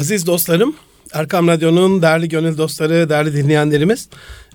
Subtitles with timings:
[0.00, 0.74] Aziz dostlarım,
[1.12, 4.08] Erkam Radyo'nun değerli gönül dostları, değerli dinleyenlerimiz.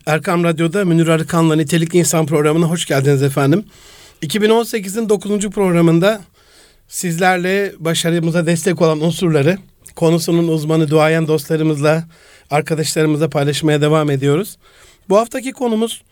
[0.06, 3.66] Erkam Radyo'da Münir Arıkan'la Nitelikli İnsan programına hoş geldiniz efendim.
[4.22, 5.50] 2018'in 9.
[5.50, 6.22] programında
[6.88, 9.58] sizlerle başarımıza destek olan unsurları
[9.96, 12.04] konusunun uzmanı duayen dostlarımızla,
[12.50, 14.58] arkadaşlarımızla paylaşmaya devam ediyoruz.
[15.10, 16.04] Bu haftaki konumuz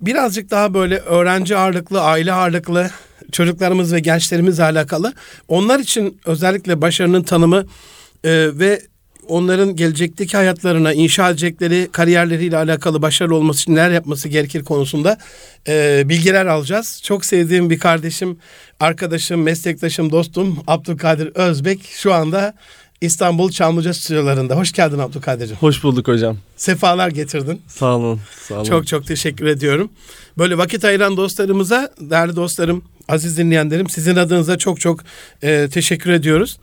[0.00, 2.90] birazcık daha böyle öğrenci ağırlıklı, aile ağırlıklı
[3.32, 5.12] çocuklarımız ve gençlerimizle alakalı.
[5.48, 7.64] Onlar için özellikle başarının tanımı
[8.24, 8.82] e, ve
[9.28, 15.18] onların gelecekteki hayatlarına inşa edecekleri kariyerleriyle alakalı başarılı olması için neler yapması gerekir konusunda
[15.68, 17.00] e, bilgiler alacağız.
[17.04, 18.38] Çok sevdiğim bir kardeşim,
[18.80, 22.54] arkadaşım, meslektaşım, dostum Abdülkadir Özbek şu anda
[23.00, 24.56] İstanbul Çamlıca stüdyolarında.
[24.56, 25.56] Hoş geldin Abdülkadir'cim.
[25.56, 26.38] Hoş bulduk hocam.
[26.56, 27.62] Sefalar getirdin.
[27.66, 28.20] Sağ olun.
[28.48, 28.64] Sağ olun.
[28.64, 29.90] Çok çok teşekkür ediyorum.
[30.38, 35.00] Böyle vakit ayıran dostlarımıza, değerli dostlarım, aziz dinleyenlerim sizin adınıza çok çok
[35.42, 36.58] e, teşekkür ediyoruz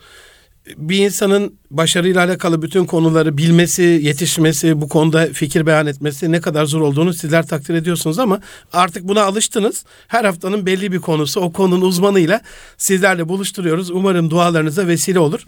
[0.77, 6.65] bir insanın başarıyla alakalı bütün konuları bilmesi, yetişmesi, bu konuda fikir beyan etmesi ne kadar
[6.65, 8.41] zor olduğunu sizler takdir ediyorsunuz ama
[8.73, 9.85] artık buna alıştınız.
[10.07, 12.41] Her haftanın belli bir konusu o konunun uzmanıyla
[12.77, 13.91] sizlerle buluşturuyoruz.
[13.91, 15.45] Umarım dualarınıza vesile olur.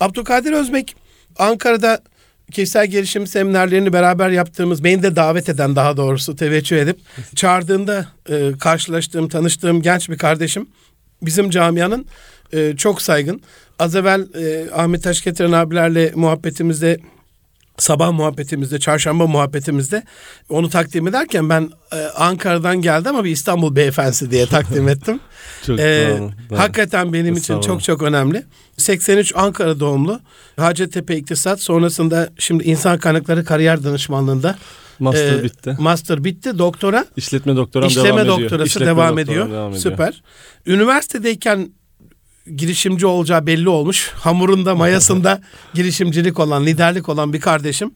[0.00, 0.96] Abdülkadir Özbek
[1.38, 2.00] Ankara'da
[2.52, 6.98] kişisel gelişim seminerlerini beraber yaptığımız, beni de davet eden daha doğrusu teveccüh edip
[7.36, 10.66] çağırdığında e, karşılaştığım, tanıştığım genç bir kardeşim.
[11.22, 12.06] Bizim camianın
[12.54, 13.40] e, çok saygın.
[13.78, 17.00] Az evvel e, Ahmet Taşketiren abilerle muhabbetimizde
[17.78, 20.02] sabah muhabbetimizde, çarşamba muhabbetimizde
[20.48, 25.20] onu takdim ederken ben e, Ankara'dan geldi ama bir İstanbul beyefendisi diye takdim ettim.
[25.66, 26.20] çok ee,
[26.56, 28.42] hakikaten benim için çok çok önemli.
[28.76, 30.20] 83 Ankara doğumlu.
[30.56, 34.58] Hacettepe İktisat sonrasında şimdi insan kaynakları kariyer danışmanlığında
[34.98, 35.76] Master e, bitti.
[35.78, 36.58] Master bitti.
[36.58, 37.06] Doktora.
[37.16, 38.40] İşletme doktoram işleme devam ediyor.
[38.40, 39.50] doktorası İşletme devam ediyor.
[39.50, 39.82] devam ediyor.
[39.82, 40.22] Süper.
[40.66, 41.70] Üniversitedeyken
[42.56, 44.10] girişimci olacağı belli olmuş.
[44.14, 45.40] Hamurunda, mayasında
[45.74, 47.90] girişimcilik olan, liderlik olan bir kardeşim.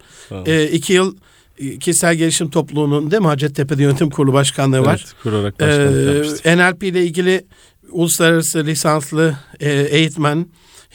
[0.46, 1.16] E, iki yıl
[1.58, 5.04] e, kişisel gelişim topluluğunun değil mi Hacettepe'de yönetim kurulu başkanlığı var.
[5.04, 7.46] Evet, kurarak başkanlık ee, NLP ile ilgili
[7.90, 10.46] uluslararası lisanslı e, eğitmen,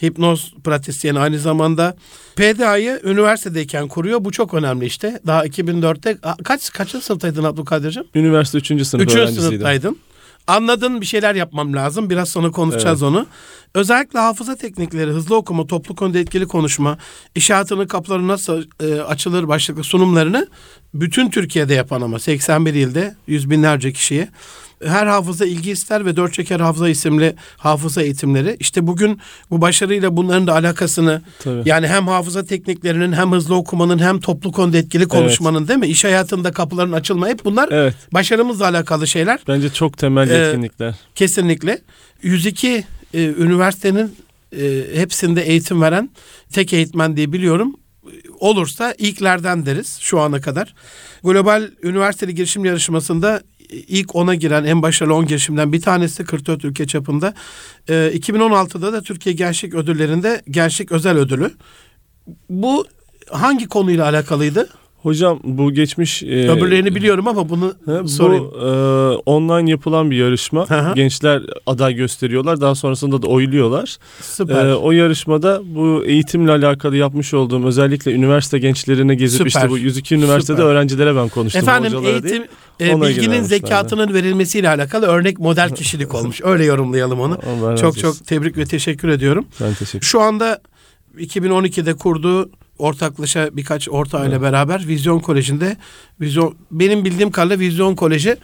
[0.02, 1.96] hipnoz pratisyeni aynı zamanda
[2.36, 4.24] PDA'yı üniversitedeyken kuruyor.
[4.24, 5.20] Bu çok önemli işte.
[5.26, 8.04] Daha 2004'te kaç kaçıncı sınıftaydın Abdülkadir'cim?
[8.14, 8.86] Üniversite 3.
[8.86, 9.34] sınıf 3.
[9.34, 9.98] sınıftaydın.
[10.46, 12.10] Anladın bir şeyler yapmam lazım.
[12.10, 13.10] Biraz sonra konuşacağız evet.
[13.12, 13.26] onu.
[13.74, 16.98] Özellikle hafıza teknikleri, hızlı okuma, toplu konuda etkili konuşma,
[17.34, 20.48] iş hayatının kapıları nasıl e, açılır başlıklı sunumlarını
[20.94, 24.28] bütün Türkiye'de yapan ama 81 ilde yüz binlerce kişiye
[24.84, 28.56] her hafıza ilgi ister ve dört çeker hafıza isimli hafıza eğitimleri.
[28.60, 29.20] İşte bugün
[29.50, 31.68] bu başarıyla bunların da alakasını Tabii.
[31.68, 35.68] yani hem hafıza tekniklerinin hem hızlı okumanın hem toplu konuda etkili konuşmanın evet.
[35.68, 35.86] değil mi?
[35.86, 37.94] İş hayatında kapıların açılma hep bunlar evet.
[38.12, 39.40] başarımızla alakalı şeyler.
[39.48, 40.94] Bence çok temel ee, yetkinlikler.
[41.14, 41.78] Kesinlikle.
[42.22, 44.16] 102 e, üniversitenin
[44.60, 46.10] e, hepsinde eğitim veren
[46.52, 47.76] tek eğitmen diye biliyorum.
[48.40, 50.74] Olursa ilklerden deriz şu ana kadar.
[51.24, 56.86] Global Üniversiteli Girişim Yarışması'nda ilk ona giren en başarılı 10 girişimden bir tanesi 44 ülke
[56.86, 57.34] çapında.
[57.88, 61.50] E, ee, 2016'da da Türkiye Gençlik Ödülleri'nde Gençlik Özel Ödülü.
[62.50, 62.86] Bu
[63.30, 64.68] hangi konuyla alakalıydı?
[65.04, 66.22] Hocam bu geçmiş...
[66.22, 68.44] E, Öbürlerini biliyorum ama bunu he, sorayım.
[68.44, 70.70] Bu e, online yapılan bir yarışma.
[70.70, 70.94] Hı hı.
[70.94, 72.60] Gençler aday gösteriyorlar.
[72.60, 73.98] Daha sonrasında da oyluyorlar.
[74.20, 74.66] Süper.
[74.66, 79.48] E, o yarışmada bu eğitimle alakalı yapmış olduğum özellikle üniversite gençlerine gezip Süper.
[79.48, 80.70] işte bu 102 üniversitede Süper.
[80.70, 81.62] öğrencilere ben konuştum.
[81.62, 82.44] Efendim eğitim
[82.80, 86.40] e, bilginin zekatının verilmesiyle alakalı örnek model kişilik olmuş.
[86.44, 87.38] Öyle yorumlayalım onu.
[87.80, 89.46] çok çok tebrik ve teşekkür ediyorum.
[89.60, 90.60] Ben teşekkür Şu anda
[91.18, 94.42] 2012'de kurduğu ortaklaşa birkaç ortağıyla evet.
[94.42, 95.76] beraber Vizyon Koleji'nde
[96.20, 98.36] Vizyon benim bildiğim kadarıyla Vizyon Koleji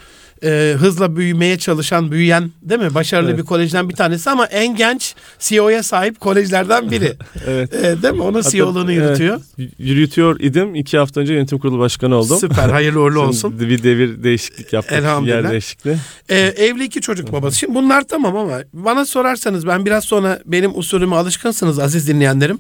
[0.45, 2.95] e, hızla büyümeye çalışan, büyüyen değil mi?
[2.95, 3.39] Başarılı evet.
[3.39, 7.13] bir kolejden bir tanesi ama en genç CEO'ya sahip kolejlerden biri.
[7.47, 7.75] evet.
[7.75, 8.23] E, değil mi?
[8.23, 9.41] Onun CEO'luğunu yürütüyor.
[9.59, 10.75] Evet, yürütüyor idim.
[10.75, 12.39] İki hafta önce yönetim kurulu başkanı oldum.
[12.39, 12.69] Süper.
[12.69, 13.61] Hayırlı uğurlu olsun.
[13.61, 14.99] bir devir değişiklik yaptık.
[14.99, 15.43] Elhamdülillah.
[15.43, 15.97] Yer değişikliği.
[16.29, 17.59] E, evli iki çocuk babası.
[17.59, 22.59] Şimdi bunlar tamam ama bana sorarsanız ben biraz sonra benim usulüme alışkınsınız aziz dinleyenlerim.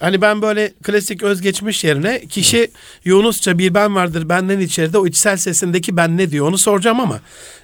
[0.00, 2.70] Hani ben böyle klasik özgeçmiş yerine kişi
[3.04, 7.20] Yunusça bir ben vardır benden içeride o içsel sesindeki ben ne diyor onu soracağım ama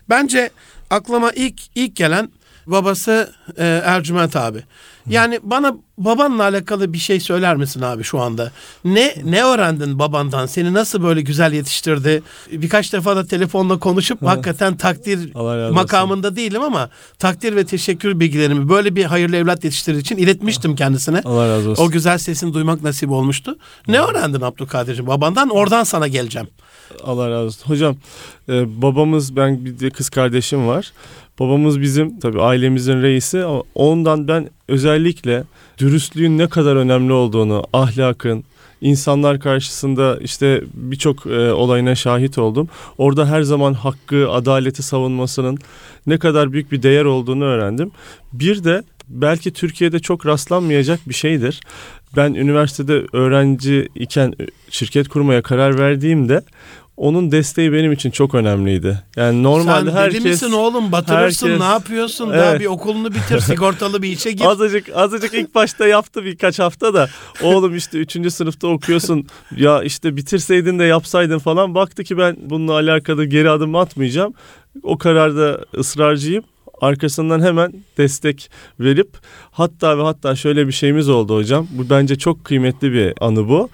[0.08, 0.50] bence
[0.90, 2.28] aklıma ilk ilk gelen
[2.66, 4.62] babası e, Ercüment abi.
[5.08, 8.52] Yani bana babanla alakalı bir şey söyler misin abi şu anda?
[8.84, 10.46] Ne ne öğrendin babandan?
[10.46, 12.22] Seni nasıl böyle güzel yetiştirdi?
[12.52, 15.34] Birkaç defa da telefonla konuşup hakikaten takdir
[15.70, 21.22] makamında değilim ama takdir ve teşekkür bilgilerimi böyle bir hayırlı evlat yetiştirdiği için iletmiştim kendisine.
[21.24, 21.84] Allah razı olsun.
[21.84, 23.58] O güzel sesini duymak nasip olmuştu.
[23.88, 25.48] Ne öğrendin Abdülkadir'cim babandan?
[25.48, 26.48] Oradan sana geleceğim.
[27.04, 27.68] Allah razı olsun.
[27.70, 27.96] Hocam
[28.48, 30.92] e, babamız ben bir de kız kardeşim var.
[31.40, 33.44] Babamız bizim tabii ailemizin reisi.
[33.74, 35.44] Ondan ben özellikle
[35.78, 38.44] dürüstlüğün ne kadar önemli olduğunu, ahlakın,
[38.80, 42.68] insanlar karşısında işte birçok e, olayına şahit oldum.
[42.98, 45.58] Orada her zaman hakkı, adaleti savunmasının
[46.06, 47.90] ne kadar büyük bir değer olduğunu öğrendim.
[48.32, 51.60] Bir de belki Türkiye'de çok rastlanmayacak bir şeydir.
[52.16, 54.34] Ben üniversitede öğrenci iken
[54.70, 56.42] şirket kurmaya karar verdiğimde
[56.96, 59.02] onun desteği benim için çok önemliydi.
[59.16, 60.20] Yani normalde Sen herkes...
[60.20, 62.38] deli misin oğlum batırırsın herkes- ne yapıyorsun Evet.
[62.40, 64.44] daha bir okulunu bitir sigortalı bir işe gir.
[64.44, 67.08] Azıcık azıcık ilk başta yaptı birkaç hafta da
[67.42, 68.32] oğlum işte 3.
[68.32, 73.74] sınıfta okuyorsun ya işte bitirseydin de yapsaydın falan baktı ki ben bununla alakalı geri adım
[73.74, 74.34] atmayacağım.
[74.82, 76.44] O kararda ısrarcıyım.
[76.80, 78.50] Arkasından hemen destek
[78.80, 79.08] verip
[79.50, 81.66] hatta ve hatta şöyle bir şeyimiz oldu hocam.
[81.70, 83.68] Bu bence çok kıymetli bir anı bu.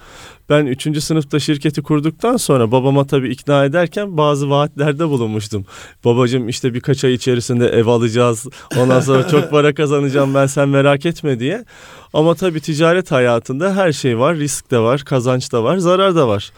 [0.49, 1.03] Ben 3.
[1.03, 5.65] sınıfta şirketi kurduktan sonra babama tabii ikna ederken bazı vaatlerde bulunmuştum.
[6.05, 8.47] Babacım işte birkaç ay içerisinde ev alacağız.
[8.77, 11.65] Ondan sonra çok para kazanacağım ben sen merak etme diye.
[12.13, 14.35] Ama tabii ticaret hayatında her şey var.
[14.35, 16.51] Risk de var, kazanç da var, zarar da var.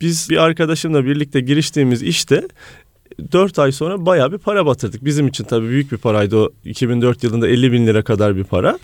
[0.00, 2.48] Biz bir arkadaşımla birlikte giriştiğimiz işte
[3.32, 5.04] 4 ay sonra bayağı bir para batırdık.
[5.04, 8.78] Bizim için tabii büyük bir paraydı o 2004 yılında 50 bin lira kadar bir para.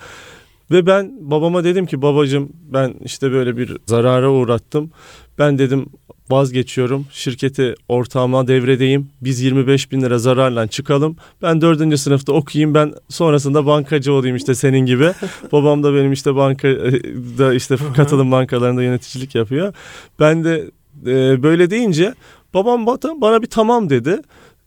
[0.70, 4.90] Ve ben babama dedim ki babacım ben işte böyle bir zarara uğrattım.
[5.38, 5.86] Ben dedim
[6.30, 9.08] vazgeçiyorum şirketi ortağıma devredeyim.
[9.20, 11.16] Biz 25 bin lira zararla çıkalım.
[11.42, 15.12] Ben dördüncü sınıfta okuyayım ben sonrasında bankacı olayım işte senin gibi.
[15.52, 19.74] Babam da benim işte bankada işte katılım bankalarında yöneticilik yapıyor.
[20.20, 20.70] Ben de
[21.06, 22.14] e, böyle deyince
[22.54, 24.20] babam bana, bana bir tamam dedi.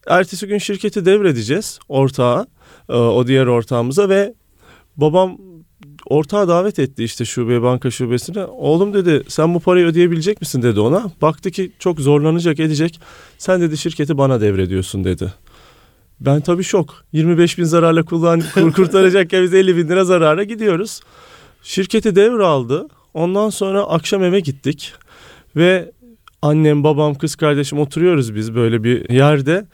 [0.08, 2.48] Ertesi gün şirketi devredeceğiz ortağa
[2.90, 4.34] e, o diğer ortağımıza ve
[4.98, 5.38] babam
[6.06, 8.46] ortağa davet etti işte şube banka şubesine.
[8.46, 11.12] Oğlum dedi sen bu parayı ödeyebilecek misin dedi ona.
[11.22, 13.00] Baktı ki çok zorlanacak edecek.
[13.38, 15.34] Sen dedi şirketi bana devrediyorsun dedi.
[16.20, 17.04] Ben tabii şok.
[17.14, 21.00] 25 bin zararla kullan kur- kurtaracakken biz 50 bin lira zarara gidiyoruz.
[21.64, 22.88] Şirketi devraldı.
[23.14, 24.94] Ondan sonra akşam eve gittik.
[25.56, 25.92] Ve
[26.42, 29.66] annem, babam, kız kardeşim oturuyoruz biz böyle bir yerde.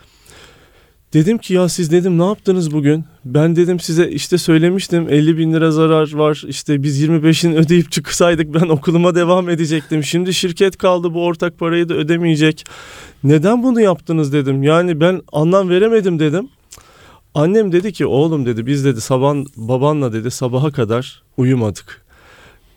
[1.16, 3.06] Dedim ki ya siz dedim ne yaptınız bugün?
[3.26, 6.44] Ben dedim size işte söylemiştim 50 bin lira zarar var.
[6.48, 10.04] İşte biz 25'ini ödeyip çıksaydık ben okuluma devam edecektim.
[10.04, 12.64] Şimdi şirket kaldı bu ortak parayı da ödemeyecek.
[13.24, 14.64] Neden bunu yaptınız dedim.
[14.64, 16.50] Yani ben anlam veremedim dedim.
[17.34, 22.06] Annem dedi ki oğlum dedi biz dedi sabah babanla dedi sabaha kadar uyumadık.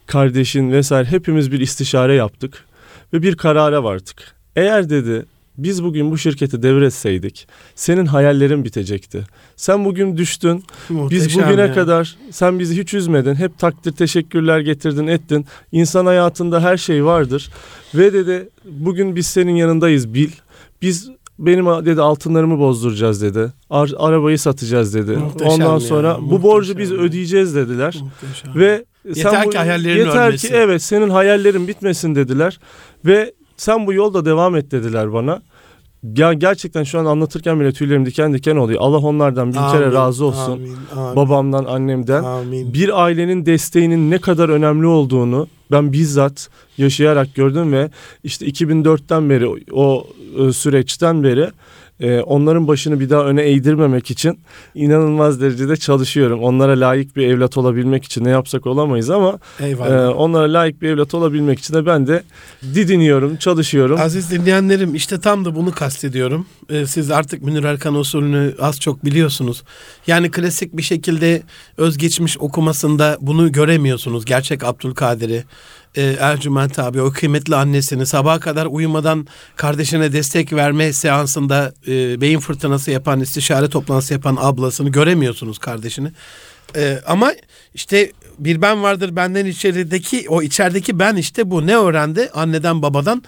[0.07, 2.65] Kardeşin vesaire hepimiz bir istişare yaptık
[3.13, 4.35] ve bir karara vardık.
[4.57, 5.27] Eğer dedi
[5.59, 9.25] biz bugün bu şirketi devretseydik senin hayallerin bitecekti.
[9.57, 10.65] Sen bugün düştün.
[10.91, 11.75] Biz Muhteşem bugüne ya.
[11.75, 13.35] kadar sen bizi hiç üzmedin.
[13.35, 15.47] Hep takdir teşekkürler getirdin ettin.
[15.73, 17.51] İnsan hayatında her şey vardır.
[17.95, 20.31] Ve dedi bugün biz senin yanındayız bil.
[20.83, 23.53] Biz benim dedi altınlarımı bozduracağız dedi.
[23.71, 25.11] Ar- arabayı satacağız dedi.
[25.17, 26.97] Muhteşem Ondan ya, sonra bu muhteşem borcu biz ya.
[26.97, 27.97] ödeyeceğiz dediler.
[28.03, 28.55] Muhteşem.
[28.55, 28.85] Ve
[29.15, 30.49] Yeter bu- ki hayallerin yeter ölmesin.
[30.49, 32.61] ki evet senin hayallerin bitmesin dediler.
[33.07, 35.43] Ve sen bu yolda devam et dediler bana.
[36.17, 38.81] Ya gerçekten şu an anlatırken bile tüylerim diken diken oluyor.
[38.83, 40.53] Allah onlardan kere Amin, razı olsun.
[40.53, 42.25] Amin, amin, Babamdan, annemden.
[42.25, 42.75] amin.
[42.75, 47.91] Bir ailenin desteğinin ne kadar önemli olduğunu ben bizzat yaşayarak gördüm ve
[48.25, 50.07] işte 2004'ten beri o, o
[50.39, 51.51] e, süreçten beri
[52.01, 54.41] e, onların başını bir daha öne eğdirmemek için
[54.75, 56.43] inanılmaz derecede çalışıyorum.
[56.43, 59.91] Onlara layık bir evlat olabilmek için ne yapsak olamayız ama Eyvallah.
[59.91, 62.23] e, onlara layık bir evlat olabilmek için de ben de
[62.75, 64.01] didiniyorum, çalışıyorum.
[64.01, 66.47] Aziz dinleyenlerim işte tam da bunu kastediyorum.
[66.71, 69.63] Ee, siz artık Münir Erkan usulünü az çok biliyorsunuz.
[70.07, 71.43] Yani klasik bir şekilde
[71.77, 74.25] özgeçmiş okumasında bunu göremiyorsunuz.
[74.25, 75.45] Gerçek Abdülkadir'i,
[75.95, 79.27] e, Ercüment abi o kıymetli annesini sabaha kadar uyumadan
[79.57, 86.13] kardeşine destek verme seansında e, beyin fırtınası yapan, istişare toplantısı yapan ablasını göremiyorsunuz kardeşini.
[86.77, 87.33] E, ama
[87.75, 93.23] işte bir ben vardır benden içerideki o içerideki ben işte bu ne öğrendi anneden babadan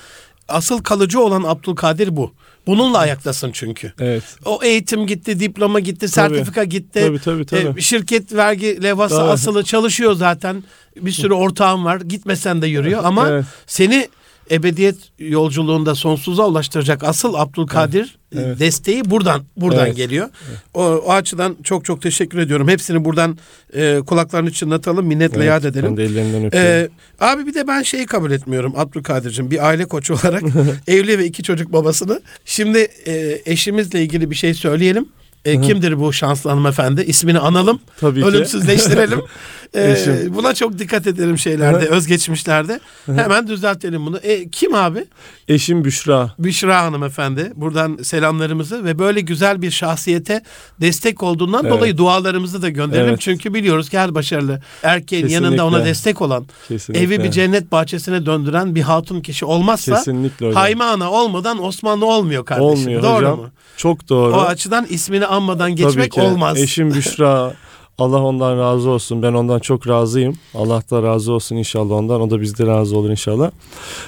[0.51, 2.33] asıl kalıcı olan Abdülkadir bu.
[2.67, 3.93] Bununla ayaktasın çünkü.
[4.01, 4.23] Evet.
[4.45, 6.11] O eğitim gitti, diploma gitti, Tabii.
[6.11, 7.01] sertifika gitti.
[7.07, 7.79] Tabii tabii tabii.
[7.79, 9.31] E, şirket vergi levhası Tabii.
[9.31, 10.65] asılı çalışıyor zaten.
[10.97, 12.01] Bir sürü ortağın var.
[12.01, 13.45] Gitmesen de yürüyor ama Evet.
[13.67, 14.09] seni
[14.51, 18.59] ebediyet yolculuğunda sonsuza ulaştıracak asıl Abdülkadir Evet, evet.
[18.59, 19.97] desteği buradan buradan Evet.
[19.97, 20.29] geliyor.
[20.75, 22.69] O, o açıdan çok çok teşekkür ediyorum.
[22.69, 23.39] Hepsini buradan
[23.75, 25.97] e, kulaklarını çınlatalım, minnetle Evet, yad Ben edelim.
[25.97, 26.71] de ellerinden öpüyorum.
[26.71, 26.89] Ee,
[27.21, 30.43] abi bir de ben şeyi kabul etmiyorum Abdülkadir'cim bir aile koçu olarak
[30.87, 32.21] evli ve iki çocuk babasını.
[32.45, 35.09] Şimdi e, eşimizle ilgili bir şey söyleyelim.
[35.45, 37.03] E, kimdir bu şanslı hanımefendi?
[37.03, 37.81] İsmini analım.
[38.01, 38.27] Tabii ki.
[38.27, 39.21] Ölümsüzleştirelim.
[39.75, 40.35] E, Eşim.
[40.35, 42.81] buna çok dikkat edelim şeylerde, özgeçmişlerde.
[43.07, 44.17] Hemen düzeltelim bunu.
[44.19, 45.05] E, kim abi?
[45.49, 46.35] Eşim Büşra.
[46.39, 47.53] Büşra hanımefendi.
[47.57, 50.43] Buradan selamlarımızı ve böyle güzel bir şahsiyete
[50.81, 51.73] destek olduğundan Evet.
[51.73, 53.09] dolayı dualarımızı da gönderelim.
[53.09, 53.21] Evet.
[53.21, 55.47] Çünkü biliyoruz ki her başarılı erkeğin Kesinlikle.
[55.47, 57.05] yanında ona destek olan, Kesinlikle.
[57.05, 60.63] evi bir cennet bahçesine döndüren bir hatun kişi olmazsa Kesinlikle hocam.
[60.63, 62.71] Hayme Ana olmadan Osmanlı olmuyor kardeşim.
[62.71, 63.39] Olmuyor Doğru hocam.
[63.39, 63.51] mu?
[63.77, 64.35] Çok doğru.
[64.37, 66.21] O açıdan ismini anmadan Tabii geçmek ki.
[66.21, 66.59] olmaz.
[66.59, 67.55] Eşim Büşra.
[67.99, 69.23] Allah ondan razı olsun.
[69.23, 70.35] Ben ondan çok razıyım.
[70.55, 72.21] Allah da razı olsun inşallah ondan.
[72.21, 73.51] O da bizde razı olur inşallah.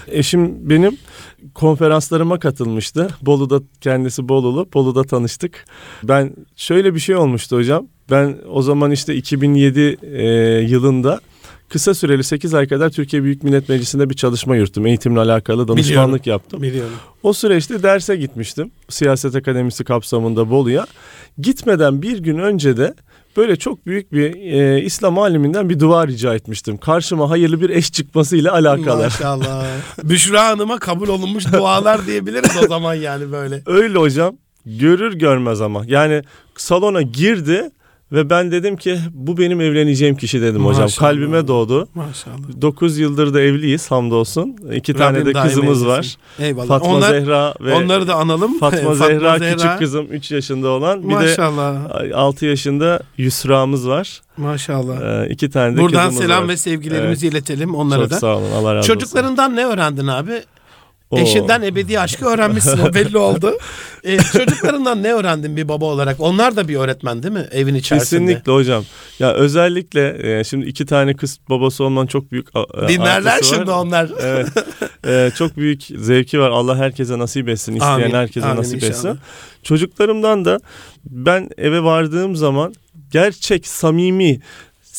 [0.08, 0.98] Eşim benim
[1.54, 3.08] konferanslarıma katılmıştı.
[3.22, 4.66] Bolu'da kendisi Bolulu.
[4.74, 5.64] Bolu'da tanıştık.
[6.02, 7.86] Ben şöyle bir şey olmuştu hocam.
[8.10, 10.26] Ben o zaman işte 2007 e,
[10.68, 11.20] yılında
[11.72, 14.86] kısa süreli 8 ay kadar Türkiye Büyük Millet Meclisi'nde bir çalışma yürüttüm.
[14.86, 16.62] Eğitimle alakalı danışmanlık yaptım.
[16.62, 16.92] Biliyorum.
[17.22, 18.70] O süreçte derse gitmiştim.
[18.88, 20.86] Siyaset Akademisi kapsamında Bolu'ya.
[21.38, 22.94] Gitmeden bir gün önce de
[23.36, 26.76] böyle çok büyük bir e, İslam aliminden bir dua rica etmiştim.
[26.76, 29.02] Karşıma hayırlı bir eş çıkmasıyla alakalı.
[29.02, 29.66] Maşallah.
[30.02, 33.62] Büşra Hanım'a kabul olunmuş dualar diyebiliriz o zaman yani böyle.
[33.66, 34.36] Öyle hocam.
[34.66, 35.82] Görür görmez ama.
[35.86, 36.22] Yani
[36.56, 37.70] salona girdi
[38.12, 40.82] ve ben dedim ki bu benim evleneceğim kişi dedim hocam.
[40.82, 41.08] Maşallah.
[41.10, 41.88] Kalbime doğdu.
[41.94, 42.60] Maşallah.
[42.62, 44.56] 9 yıldır da evliyiz hamdolsun.
[44.74, 46.16] İki tane Rabbim de daim kızımız var.
[46.38, 46.66] Eyvallah.
[46.68, 48.58] Fatma Onlar, Zehra ve onları da analım.
[48.58, 51.02] Fatma, Zehra, küçük kızım 3 yaşında olan.
[51.02, 51.74] Bir de Maşallah.
[52.14, 54.20] 6 yaşında Yusra'mız var.
[54.36, 55.24] Maşallah.
[55.24, 56.48] Ee, iki tane de Buradan selam var.
[56.48, 58.14] ve sevgilerimizi iletelim onlara Çok da.
[58.18, 58.50] sağ olun.
[58.50, 58.94] Allah razı olsun.
[58.94, 60.42] Çocuklarından ne öğrendin abi?
[61.12, 61.18] Oo.
[61.18, 63.52] Eşinden ebedi aşkı öğrenmişsin o belli oldu.
[64.04, 66.16] Ee, çocuklarından ne öğrendin bir baba olarak?
[66.20, 68.20] Onlar da bir öğretmen değil mi evin içerisinde?
[68.26, 68.84] Kesinlikle hocam.
[69.18, 73.42] Ya özellikle e, şimdi iki tane kız babası olman çok büyük a- a- Dinlerler var.
[73.42, 74.10] şimdi onlar.
[74.22, 74.48] Evet.
[75.06, 76.50] E, çok büyük zevki var.
[76.50, 77.72] Allah herkese nasip etsin.
[77.72, 78.92] İsteyen Amin, herkese amin nasip inşallah.
[78.94, 79.18] etsin.
[79.62, 80.60] Çocuklarımdan da
[81.04, 82.74] ben eve vardığım zaman
[83.10, 84.40] gerçek samimi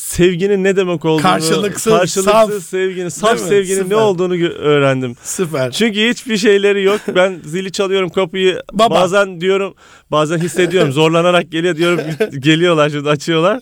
[0.04, 2.62] sevginin ne demek olduğunu Karşılıksız, karşılıksız saf.
[2.64, 3.90] sevginin saf sevginin Süper.
[3.96, 5.16] ne olduğunu öğrendim.
[5.22, 5.70] Süper.
[5.70, 7.00] Çünkü hiçbir şeyleri yok.
[7.14, 8.62] Ben zili çalıyorum kapıyı.
[8.72, 8.94] Baba.
[8.94, 9.74] Bazen diyorum,
[10.10, 12.00] bazen hissediyorum zorlanarak geliyor diyorum.
[12.38, 13.60] geliyorlar şimdi açıyorlar.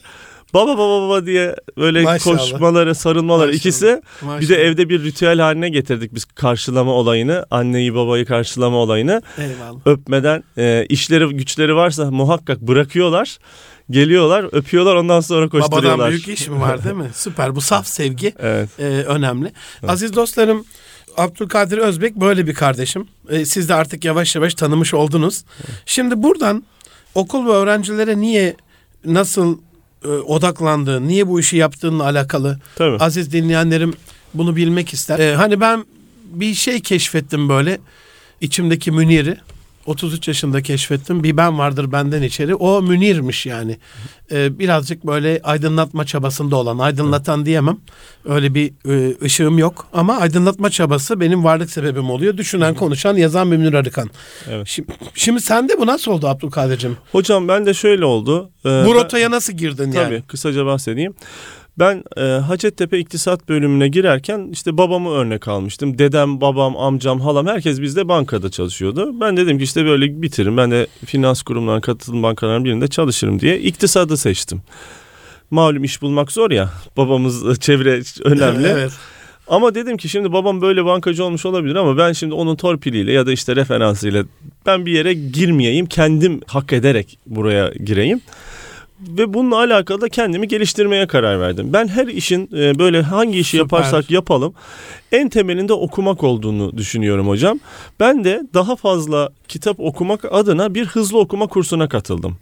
[0.53, 2.37] Baba baba baba diye böyle Maşallah.
[2.37, 3.57] koşmaları, sarılmaları Maşallah.
[3.59, 4.01] ikisi.
[4.21, 4.49] Bir Maşallah.
[4.49, 9.21] de evde bir ritüel haline getirdik biz karşılama olayını, anneyi babayı karşılama olayını.
[9.37, 9.79] Eyvallah.
[9.85, 13.37] Öpmeden e, işleri güçleri varsa muhakkak bırakıyorlar.
[13.89, 15.97] Geliyorlar, öpüyorlar ondan sonra koşturuyorlar.
[15.97, 17.09] Babadan büyük iş mi var değil mi?
[17.15, 17.55] Süper.
[17.55, 18.69] Bu saf sevgi Evet.
[18.79, 19.51] e, önemli.
[19.87, 20.65] Aziz dostlarım
[21.17, 23.07] Abdülkadir Özbek böyle bir kardeşim.
[23.29, 25.43] E, siz de artık yavaş yavaş tanımış oldunuz.
[25.85, 26.63] Şimdi buradan
[27.15, 28.55] okul ve öğrencilere niye
[29.05, 29.57] nasıl
[30.05, 32.97] e, odaklandığı, niye bu işi yaptığınla alakalı Tabii.
[32.97, 33.93] aziz dinleyenlerim
[34.33, 35.19] bunu bilmek ister.
[35.19, 35.85] E, hani ben
[36.23, 37.79] bir şey keşfettim böyle
[38.41, 39.37] içimdeki Münir'i.
[39.85, 41.23] 33 yaşında keşfettim.
[41.23, 42.55] Bir ben vardır benden içeri.
[42.55, 43.77] O Münir'miş yani.
[44.31, 47.77] Ee, birazcık böyle aydınlatma çabasında olan, aydınlatan diyemem.
[48.25, 49.87] Öyle bir e, ışığım yok.
[49.93, 52.37] Ama aydınlatma çabası benim varlık sebebim oluyor.
[52.37, 54.09] Düşünen, konuşan, yazan bir Münir Arıkan.
[54.49, 54.67] Evet.
[54.67, 56.97] Şimdi, şimdi sende bu nasıl oldu Abdülkadir'cim?
[57.11, 58.51] Hocam ben de şöyle oldu.
[58.65, 59.93] Ee, Bu rotaya nasıl girdin yani?
[59.93, 61.13] Tabii kısaca bahsedeyim.
[61.79, 65.97] Ben e, Hacettepe İktisat bölümüne girerken işte babamı örnek almıştım.
[65.97, 69.19] Dedem, babam, amcam, halam herkes bizde bankada çalışıyordu.
[69.21, 70.57] Ben dedim ki işte böyle bitiririm.
[70.57, 74.61] Ben de finans kurumlarına katılım bankalarının birinde çalışırım diye iktisadı seçtim.
[75.51, 76.69] Malum iş bulmak zor ya.
[76.97, 78.67] Babamız çevre önemli.
[78.71, 78.91] evet.
[79.47, 83.25] Ama dedim ki şimdi babam böyle bankacı olmuş olabilir ama ben şimdi onun torpiliyle ya
[83.25, 84.23] da işte referansıyla
[84.65, 85.85] ben bir yere girmeyeyim.
[85.85, 88.21] Kendim hak ederek buraya gireyim.
[88.99, 91.69] Ve bununla alakalı da kendimi geliştirmeye karar verdim.
[91.73, 93.59] Ben her işin e, böyle hangi işi Süper.
[93.59, 94.53] yaparsak yapalım
[95.11, 97.59] en temelinde okumak olduğunu düşünüyorum hocam.
[97.99, 102.37] Ben de daha fazla kitap okumak adına bir hızlı okuma kursuna katıldım.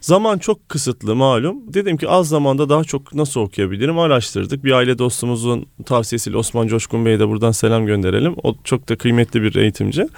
[0.00, 1.74] Zaman çok kısıtlı malum.
[1.74, 4.64] Dedim ki az zamanda daha çok nasıl okuyabilirim araştırdık.
[4.64, 8.34] Bir aile dostumuzun tavsiyesiyle Osman Coşkun Bey'e de buradan selam gönderelim.
[8.42, 10.08] O çok da kıymetli bir eğitimci.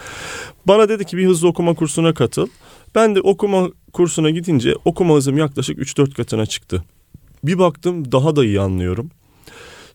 [0.66, 2.46] Bana dedi ki bir hızlı okuma kursuna katıl.
[2.94, 6.84] Ben de okuma kursuna gidince okuma hızım yaklaşık 3-4 katına çıktı.
[7.44, 9.10] Bir baktım daha da iyi anlıyorum.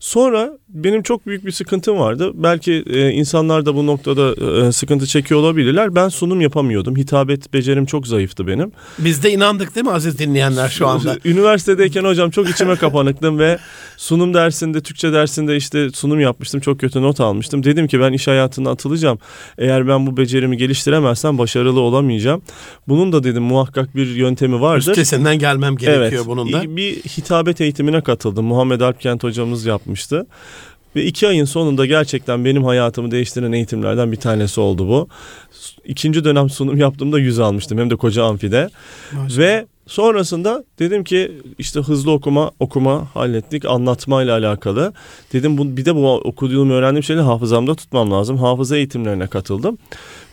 [0.00, 2.30] Sonra benim çok büyük bir sıkıntım vardı.
[2.34, 4.34] Belki e, insanlar da bu noktada
[4.66, 5.94] e, sıkıntı çekiyor olabilirler.
[5.94, 6.96] Ben sunum yapamıyordum.
[6.96, 8.72] Hitabet becerim çok zayıftı benim.
[8.98, 11.16] Biz de inandık değil mi aziz dinleyenler şu anda?
[11.24, 13.58] Üniversitedeyken hocam çok içime kapanıktım ve
[13.96, 16.60] sunum dersinde, Türkçe dersinde işte sunum yapmıştım.
[16.60, 17.64] Çok kötü not almıştım.
[17.64, 19.18] Dedim ki ben iş hayatına atılacağım.
[19.58, 22.42] Eğer ben bu becerimi geliştiremezsem başarılı olamayacağım.
[22.88, 24.90] Bunun da dedim muhakkak bir yöntemi vardır.
[24.90, 26.76] Üstesinden gelmem gerekiyor bunun da.
[26.76, 28.44] Bir hitabet eğitimine katıldım.
[28.44, 30.26] Muhammed Alpkent hocamız yapmıştı.
[30.96, 35.08] Ve iki ayın sonunda gerçekten benim hayatımı değiştiren eğitimlerden bir tanesi oldu bu.
[35.84, 38.68] İkinci dönem sunum yaptığımda yüz almıştım hem de koca amfide.
[39.12, 39.38] Maşallah.
[39.38, 44.92] Ve sonrasında dedim ki işte hızlı okuma okuma hallettik anlatmayla alakalı.
[45.32, 48.36] Dedim bu, bir de bu okuduğum öğrendiğim şeyleri hafızamda tutmam lazım.
[48.36, 49.78] Hafıza eğitimlerine katıldım.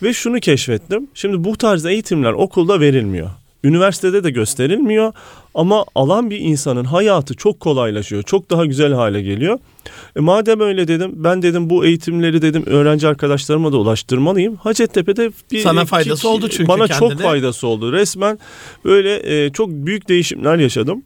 [0.04, 1.08] Ve şunu keşfettim.
[1.14, 3.30] Şimdi bu tarz eğitimler okulda verilmiyor.
[3.64, 5.14] Üniversitede de gösterilmiyor
[5.56, 8.24] ama alan bir insanın hayatı çok kolaylaşıyor.
[8.24, 9.60] Çok daha güzel hale geliyor.
[10.16, 14.56] E madem öyle dedim ben dedim bu eğitimleri dedim öğrenci arkadaşlarıma da ulaştırmalıyım.
[14.56, 17.10] Hacettepe'de bir sana faydası ki, oldu çünkü bana kendine.
[17.10, 17.94] çok faydası oldu.
[17.94, 18.40] Resmen
[18.86, 21.04] böyle e, çok büyük değişimler yaşadım.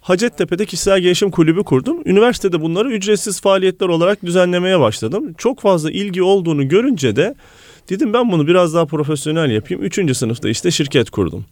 [0.00, 2.02] Hacettepe'de kişisel gelişim kulübü kurdum.
[2.04, 5.34] Üniversitede bunları ücretsiz faaliyetler olarak düzenlemeye başladım.
[5.38, 7.34] Çok fazla ilgi olduğunu görünce de
[7.88, 9.82] Dedim ben bunu biraz daha profesyonel yapayım.
[9.82, 11.44] Üçüncü sınıfta işte şirket kurdum.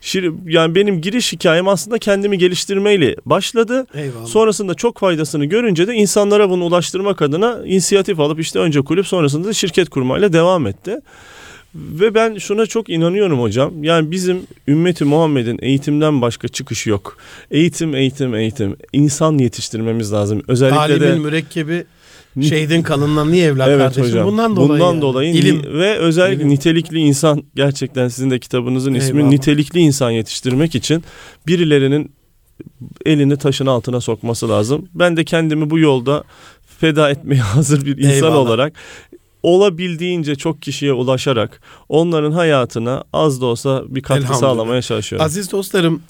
[0.00, 3.86] Şir, yani benim giriş hikayem aslında kendimi geliştirmeyle başladı.
[3.94, 4.26] Eyvallah.
[4.26, 9.48] Sonrasında çok faydasını görünce de insanlara bunu ulaştırmak adına inisiyatif alıp işte önce kulüp sonrasında
[9.48, 11.00] da şirket kurmayla devam etti.
[11.74, 13.84] Ve ben şuna çok inanıyorum hocam.
[13.84, 17.16] Yani bizim ümmeti Muhammed'in eğitimden başka çıkışı yok.
[17.50, 18.76] Eğitim, eğitim, eğitim.
[18.92, 20.42] İnsan yetiştirmemiz lazım.
[20.48, 21.84] Özellikle Talimin de mürekkebi
[22.42, 24.04] Şehidin kanından niye evlat evet kardeşim?
[24.04, 24.26] Hocam.
[24.26, 24.68] Bundan dolayı.
[24.70, 25.02] Bundan yani.
[25.02, 26.48] dolayı ilim ve özellikle ilim.
[26.48, 29.30] nitelikli insan gerçekten sizin de kitabınızın ismi Eyvallah.
[29.30, 31.04] nitelikli insan yetiştirmek için
[31.46, 32.12] birilerinin
[33.06, 34.88] elini taşın altına sokması lazım.
[34.94, 36.24] Ben de kendimi bu yolda
[36.78, 38.36] feda etmeye hazır bir insan Eyvallah.
[38.36, 38.72] olarak
[39.42, 45.26] olabildiğince çok kişiye ulaşarak onların hayatına az da olsa bir katkı sağlamaya çalışıyorum.
[45.26, 46.02] Aziz dostlarım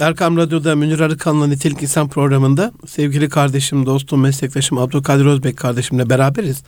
[0.00, 6.62] Erkam Radyo'da Münir Arıkan'la Nitelik İnsan programında sevgili kardeşim, dostum, meslektaşım Abdülkadir Özbek kardeşimle beraberiz.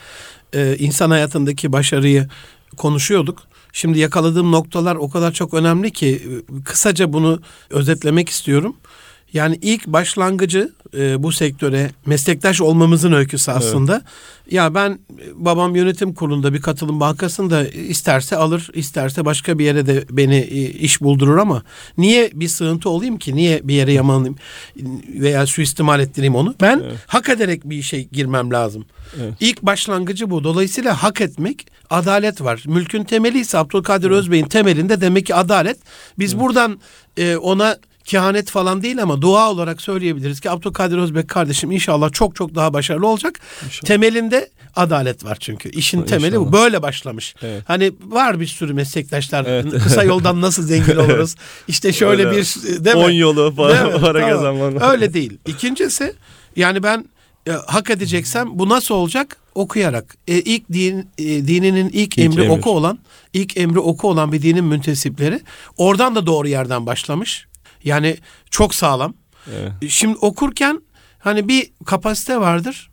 [0.53, 2.29] Ee, insan hayatındaki başarıyı
[2.77, 3.43] konuşuyorduk.
[3.73, 8.77] Şimdi yakaladığım noktalar o kadar çok önemli ki kısaca bunu özetlemek istiyorum.
[9.33, 13.93] Yani ilk başlangıcı e, bu sektöre meslektaş olmamızın öyküsü aslında.
[13.93, 14.53] Evet.
[14.53, 14.99] Ya ben
[15.35, 20.71] babam yönetim kurulunda bir katılım bankasında isterse alır, isterse başka bir yere de beni e,
[20.71, 21.63] iş buldurur ama
[21.99, 23.37] niye bir sığıntı olayım ki?
[23.37, 24.37] Niye bir yere yamanayım
[25.09, 26.55] veya suistimal ettireyim onu?
[26.61, 26.97] Ben evet.
[27.07, 28.85] hak ederek bir işe girmem lazım.
[29.21, 29.35] Evet.
[29.41, 30.45] İlk başlangıcı bu.
[30.45, 32.65] Dolayısıyla hak etmek adalet var.
[32.67, 34.19] Mülkün temeli ise Abdülkadir evet.
[34.19, 35.79] Özbey'in temelinde demek ki adalet.
[36.19, 36.43] Biz evet.
[36.43, 36.81] buradan
[37.17, 37.77] e, ona
[38.09, 42.73] kehanet falan değil ama dua olarak söyleyebiliriz ki Abdülkadir Özbek kardeşim inşallah çok çok daha
[42.73, 43.41] başarılı olacak.
[43.65, 43.87] İnşallah.
[43.87, 45.71] Temelinde adalet var çünkü.
[45.71, 46.19] İşin inşallah.
[46.19, 46.53] temeli bu.
[46.53, 47.35] Böyle başlamış.
[47.43, 47.63] Evet.
[47.67, 49.83] Hani var bir sürü meslektaşlar evet.
[49.83, 51.35] kısa yoldan nasıl zengin oluruz?
[51.69, 52.37] İşte şöyle Öyle.
[52.39, 52.45] bir
[52.85, 53.03] değil mi?
[53.03, 54.31] 10 yolu para, para tamam.
[54.31, 54.81] kazanmanın.
[54.81, 55.39] Öyle değil.
[55.47, 56.15] İkincisi
[56.57, 57.05] yani ben
[57.49, 59.37] e, hak edeceksem bu nasıl olacak?
[59.55, 60.17] Okuyarak.
[60.29, 62.59] E, ilk din e, dininin ilk, ilk emri emir.
[62.59, 62.99] oku olan,
[63.33, 65.41] ilk emri oku olan bir dinin müntesipleri
[65.77, 67.49] oradan da doğru yerden başlamış.
[67.85, 68.17] Yani
[68.51, 69.15] çok sağlam.
[69.53, 69.73] Evet.
[69.89, 70.83] Şimdi okurken
[71.19, 72.91] hani bir kapasite vardır.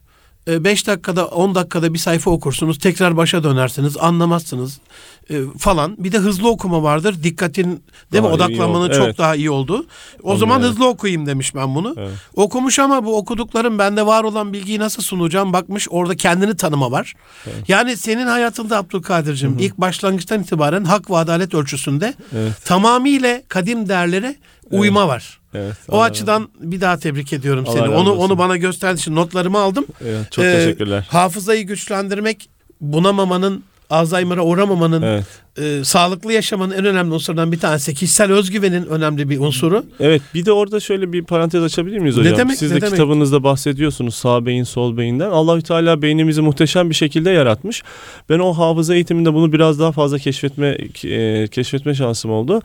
[0.48, 4.80] 5 e, dakikada 10 dakikada bir sayfa okursunuz tekrar başa dönersiniz anlamazsınız
[5.29, 9.17] e, falan bir de hızlı okuma vardır dikkatin değil mi odaklanmanın çok evet.
[9.17, 9.85] daha iyi olduğu
[10.23, 10.39] o Anladım.
[10.39, 12.11] zaman hızlı okuyayım demiş ben bunu evet.
[12.35, 17.13] okumuş ama bu okuduklarım bende var olan bilgiyi nasıl sunacağım bakmış orada kendini tanıma var
[17.45, 17.69] evet.
[17.69, 22.65] yani senin hayatında Abdülkadir'cim ilk başlangıçtan itibaren hak ve adalet ölçüsünde evet.
[22.65, 24.35] tamamıyla kadim değerlere
[24.71, 25.09] uyma evet.
[25.09, 25.39] var.
[25.53, 27.89] Evet, o açıdan bir daha tebrik ediyorum seni.
[27.89, 28.21] Onu olsun.
[28.21, 29.85] onu bana gösterdiğin için notlarımı aldım.
[30.05, 31.07] Evet, çok ee, teşekkürler.
[31.09, 32.49] Hafızayı güçlendirmek
[32.81, 35.26] bunamamanın Alzheimer'a uğramamanın, evet.
[35.58, 37.93] e, sağlıklı yaşamanın en önemli unsurlarından bir tanesi.
[37.93, 39.86] Kişisel özgüvenin önemli bir unsuru.
[40.00, 42.34] Evet bir de orada şöyle bir parantez açabilir miyiz hocam?
[42.34, 43.43] Ne demek, Siz de ne kitabınızda demek?
[43.43, 45.32] bahsediyorsunuz sağ beyin sol beyinden.
[45.32, 47.84] Allahü Teala beynimizi muhteşem bir şekilde yaratmış.
[48.30, 52.62] Ben o hafıza eğitiminde bunu biraz daha fazla keşfetme e, keşfetme şansım oldu.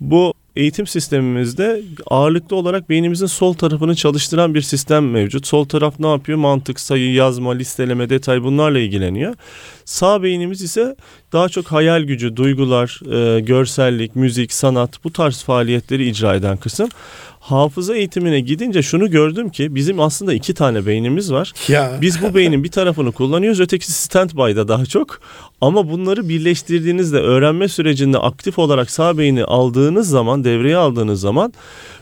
[0.00, 5.46] Bu eğitim sistemimizde ağırlıklı olarak beynimizin sol tarafını çalıştıran bir sistem mevcut.
[5.46, 6.38] Sol taraf ne yapıyor?
[6.38, 9.34] Mantık, sayı, yazma, listeleme, detay bunlarla ilgileniyor.
[9.84, 10.96] Sağ beynimiz ise
[11.32, 16.88] daha çok hayal gücü, duygular, e, görsellik, müzik, sanat bu tarz faaliyetleri icra eden kısım
[17.44, 21.52] hafıza eğitimine gidince şunu gördüm ki bizim aslında iki tane beynimiz var.
[21.68, 21.98] Ya.
[22.00, 25.20] Biz bu beynin bir tarafını kullanıyoruz ötekisi standby'da daha çok.
[25.60, 31.52] Ama bunları birleştirdiğinizde öğrenme sürecinde aktif olarak sağ beyni aldığınız zaman devreye aldığınız zaman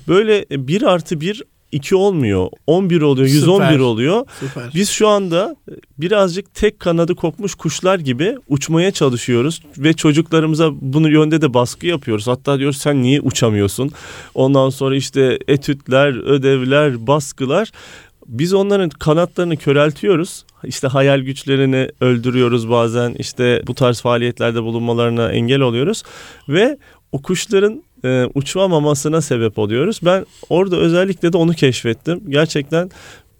[0.08, 1.42] böyle bir artı bir
[1.72, 2.48] 2 olmuyor.
[2.66, 3.78] 11 oluyor, 111 Süper.
[3.78, 4.26] oluyor.
[4.40, 4.70] Süper.
[4.74, 5.56] Biz şu anda
[5.98, 12.26] birazcık tek kanadı kopmuş kuşlar gibi uçmaya çalışıyoruz ve çocuklarımıza bunu yönde de baskı yapıyoruz.
[12.26, 13.90] Hatta diyoruz sen niye uçamıyorsun?
[14.34, 17.70] Ondan sonra işte etütler, ödevler, baskılar
[18.26, 20.44] biz onların kanatlarını köreltiyoruz.
[20.64, 23.14] İşte hayal güçlerini öldürüyoruz bazen.
[23.18, 26.02] İşte bu tarz faaliyetlerde bulunmalarına engel oluyoruz
[26.48, 26.78] ve
[27.12, 30.00] o kuşların e, uçmamamasına sebep oluyoruz.
[30.02, 32.20] Ben orada özellikle de onu keşfettim.
[32.28, 32.90] Gerçekten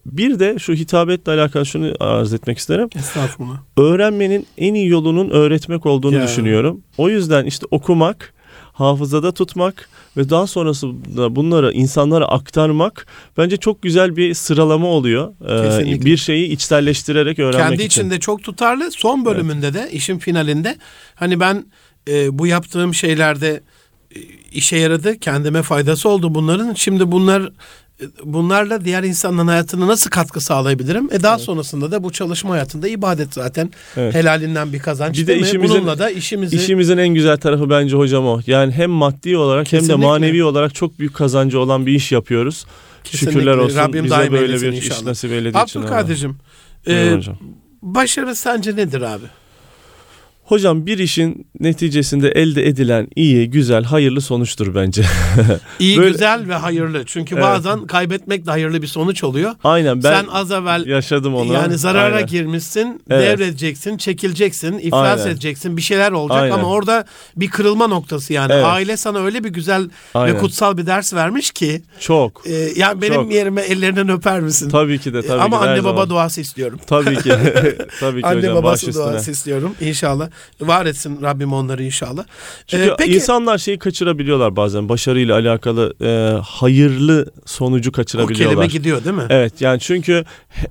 [0.07, 2.89] bir de şu hitabetle alakalı şunu arz etmek isterim.
[2.97, 3.57] Estağfurullah.
[3.77, 6.23] Öğrenmenin en iyi yolunun öğretmek olduğunu Ya.
[6.27, 6.81] düşünüyorum.
[6.99, 8.35] O yüzden işte okumak,
[8.73, 13.07] hafızada tutmak ve daha sonrasında bunları insanlara aktarmak
[13.39, 15.33] bence çok güzel bir sıralama oluyor.
[16.01, 17.87] Ee, bir şeyi içselleştirerek öğrenmek Kendi için.
[17.87, 18.91] içinde çok tutarlı.
[18.91, 20.77] Son bölümünde de işin finalinde
[21.15, 21.65] hani ben
[22.09, 23.61] e, bu yaptığım şeylerde
[24.53, 25.19] işe yaradı.
[25.19, 26.75] Kendime faydası oldu bunların.
[26.75, 27.51] Şimdi bunlar
[28.25, 31.09] bunlarla diğer insanların hayatına nasıl katkı sağlayabilirim?
[31.13, 34.15] E daha sonrasında da bu çalışma hayatında ibadet zaten Evet.
[34.15, 38.27] helalinden bir kazanç Bir de işimizin- Bununla da işimizi İşimizin en güzel tarafı bence hocam
[38.27, 38.41] o.
[38.47, 40.07] Yani hem maddi olarak hem de Kesinlikle.
[40.07, 42.65] manevi olarak çok büyük kazancı olan bir iş yapıyoruz.
[43.05, 43.33] Kesinlikle.
[43.33, 45.03] Şükürler olsun Rabbim bize böyle bir iş inşallah.
[45.03, 45.81] nasip eylediği için.
[45.81, 46.37] Abdülkadir'cim
[46.87, 47.39] e, hocam.
[47.83, 49.25] başarı sence nedir abi?
[50.53, 55.05] Hocam bir işin neticesinde elde edilen iyi, güzel, hayırlı sonuçtur bence.
[55.79, 57.03] İyi, Böyle- güzel ve hayırlı.
[57.07, 57.45] Çünkü Evet.
[57.45, 59.55] bazen kaybetmek de hayırlı bir sonuç oluyor.
[59.65, 61.53] Aynen ben Sen az evvel yaşadım onu.
[61.53, 62.27] yani zarara Aynen.
[62.27, 63.39] girmişsin, Evet.
[63.39, 65.31] devredeceksin, çekileceksin, iflas Aynen.
[65.33, 66.55] edeceksin, bir şeyler olacak Aynen.
[66.55, 67.05] ama orada
[67.37, 68.53] bir kırılma noktası yani.
[68.53, 68.65] Evet.
[68.65, 70.35] Aile sana öyle bir güzel Aynen.
[70.35, 72.47] ve kutsal bir ders vermiş ki Çok.
[72.47, 73.33] e, yani benim Çok.
[73.33, 74.71] yerime ellerinden öper misin?
[74.71, 76.11] Tabii ki de tabii ama ki anne baba zaman.
[76.11, 76.79] duası istiyorum.
[76.87, 77.33] Tabii ki.
[78.01, 80.29] tabii ki Anne hocam baş babası duası istiyorum inşallah.
[80.61, 82.25] Var etsin Rabbim onları inşallah.
[82.67, 84.89] Çünkü Ee, peki insanlar şeyi kaçırabiliyorlar bazen.
[84.89, 88.49] Başarıyla alakalı e, hayırlı sonucu o kaçırabiliyorlar.
[88.49, 89.27] kelime gidiyor değil mi?
[89.31, 90.25] Evet yani çünkü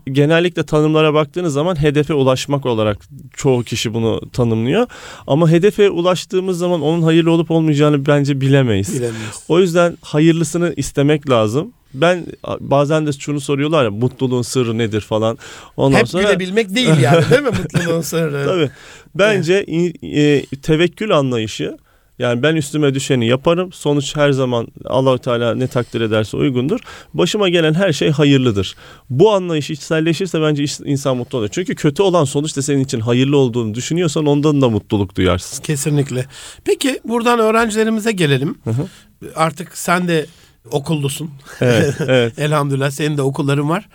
[0.06, 2.98] genellikle tanımlara baktığınız zaman hedefe ulaşmak olarak
[3.34, 4.88] çoğu kişi bunu tanımlıyor.
[5.28, 8.94] Ama hedefe ulaştığımız zaman onun hayırlı olup olmayacağını bence bilemeyiz.
[8.94, 9.44] Bilemeyiz.
[9.48, 11.74] O yüzden hayırlısını istemek lazım.
[11.94, 12.26] Ben
[12.60, 15.38] bazen de şunu soruyorlar ya mutluluğun sırrı nedir falan.
[15.78, 18.46] Ondan Hep sonra gülebilmek değil yani değil mi mutluluğun sırrı?
[18.46, 18.70] Tabii.
[19.16, 19.66] Bence
[20.04, 21.78] e, tevekkül anlayışı
[22.22, 23.74] yani ben üstüme düşeni yaparım.
[23.74, 26.80] Sonuç her zaman Allahü Teala ne takdir ederse uygundur.
[27.14, 28.76] Başıma gelen her şey hayırlıdır.
[29.10, 31.52] Bu anlayış içselleşirse bence insan mutlu oluyor.
[31.54, 35.64] Çünkü kötü olan sonuç da senin için hayırlı olduğunu düşünüyorsan ondan da mutluluk duyarsın.
[35.64, 36.26] Kesinlikle.
[36.66, 38.58] Peki buradan öğrencilerimize gelelim.
[38.66, 38.88] hı.
[39.36, 40.26] Artık sen de
[40.72, 41.32] okullusun.
[41.62, 42.40] Evet, evet.
[42.40, 43.90] Elhamdülillah senin de okulların var.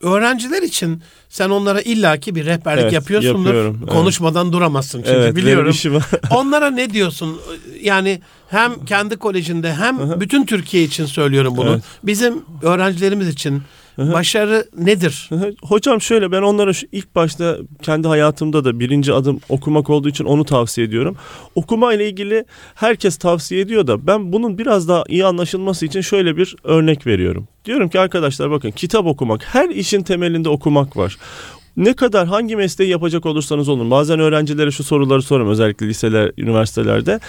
[0.00, 3.46] Öğrenciler için sen onlara illaki bir rehberlik Evet, yapıyorsundur.
[3.46, 3.92] yapıyorum, evet.
[3.92, 5.74] Konuşmadan duramazsın çünkü evet, biliyorum.
[6.30, 7.40] Onlara ne diyorsun?
[7.80, 11.70] Yani hem kendi kolejinde hem bütün Türkiye için söylüyorum bunu.
[11.70, 11.82] Evet.
[12.02, 13.62] Bizim öğrencilerimiz için
[14.12, 15.30] başarı nedir?
[15.62, 20.24] Hocam şöyle ben onlara şu ilk başta kendi hayatımda da birinci adım okumak olduğu için
[20.24, 21.16] onu tavsiye ediyorum.
[21.54, 26.36] Okuma ile ilgili herkes tavsiye ediyor da ben bunun biraz daha iyi anlaşılması için şöyle
[26.36, 27.48] bir örnek veriyorum.
[27.64, 31.18] Diyorum ki arkadaşlar bakın kitap okumak her işin temelinde okumak var.
[31.76, 33.90] Ne kadar hangi mesleği yapacak olursanız olun.
[33.90, 37.20] Bazen öğrencilere şu soruları soruyorum özellikle liseler, üniversitelerde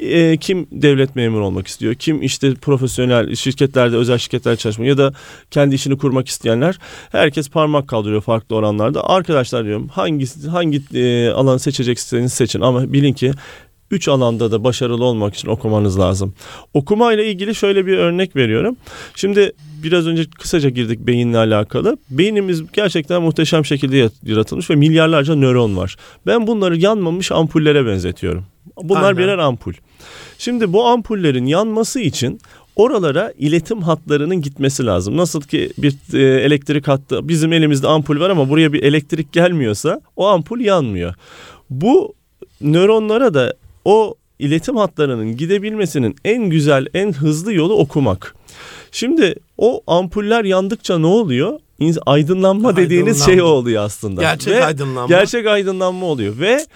[0.00, 5.12] e, kim devlet memuru olmak istiyor, kim işte profesyonel şirketlerde, özel şirketlerde çalışmak ya da
[5.50, 6.78] kendi işini kurmak isteyenler
[7.12, 9.08] herkes parmak kaldırıyor farklı oranlarda.
[9.08, 13.32] Arkadaşlar diyorum hangi hangi e, alanı seçecekseniz seçin ama bilin ki
[13.90, 16.34] üç alanda da başarılı olmak için okumanız lazım.
[16.74, 18.76] Okuma ile ilgili şöyle bir örnek veriyorum.
[19.14, 19.52] Şimdi
[19.82, 21.96] biraz önce kısaca girdik beyinle alakalı.
[22.10, 25.96] Beynimiz gerçekten muhteşem şekilde yaratılmış ve milyarlarca nöron var.
[26.26, 28.44] Ben bunları yanmamış ampullere benzetiyorum.
[28.82, 29.16] Bunlar Aynen.
[29.18, 29.72] birer ampul.
[30.38, 32.40] Şimdi bu ampullerin yanması için
[32.76, 35.16] oralara iletim hatlarının gitmesi lazım.
[35.16, 40.00] Nasıl ki bir e, elektrik hattı bizim elimizde ampul var ama buraya bir elektrik gelmiyorsa
[40.16, 41.14] o ampul yanmıyor.
[41.70, 42.14] Bu
[42.60, 48.34] nöronlara da o iletim hatlarının gidebilmesinin en güzel, en hızlı yolu okumak.
[48.92, 51.58] Şimdi o ampuller yandıkça ne oluyor?
[52.06, 53.34] Aydınlanma dediğiniz Aydınlanma.
[53.34, 54.20] şey oluyor aslında.
[54.20, 55.06] Gerçek Ve aydınlanma.
[55.06, 56.66] Gerçek aydınlanma oluyor ve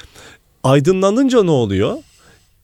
[0.69, 1.97] aydınlanınca ne oluyor?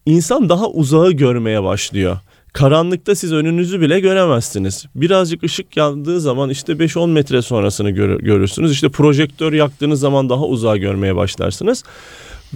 [0.06, 2.16] İnsan daha uzağı görmeye başlıyor.
[2.52, 4.86] Karanlıkta siz önünüzü bile göremezsiniz.
[4.94, 8.72] Birazcık ışık yandığı zaman işte 5-10 metre sonrasını gör- görürsünüz.
[8.72, 11.84] İşte projektör yaktığınız zaman daha uzağa görmeye başlarsınız.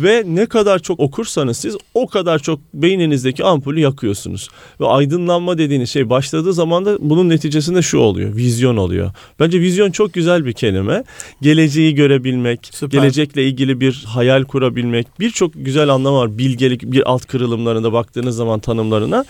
[0.03, 4.49] Ve ne kadar çok okursanız siz o kadar çok beyninizdeki ampulü yakıyorsunuz.
[4.81, 8.37] Ve aydınlanma dediğiniz şey başladığı zaman da bunun neticesinde şu oluyor.
[8.37, 9.11] Vizyon oluyor.
[9.41, 11.05] Bence vizyon çok güzel bir kelime.
[11.43, 13.01] Geleceği görebilmek, Süper.
[13.01, 15.07] gelecekle ilgili bir hayal kurabilmek.
[15.21, 16.39] Birçok güzel anlamı var.
[16.39, 19.25] Bilgelik bir alt kırılımlarında baktığınız zaman tanımlarına.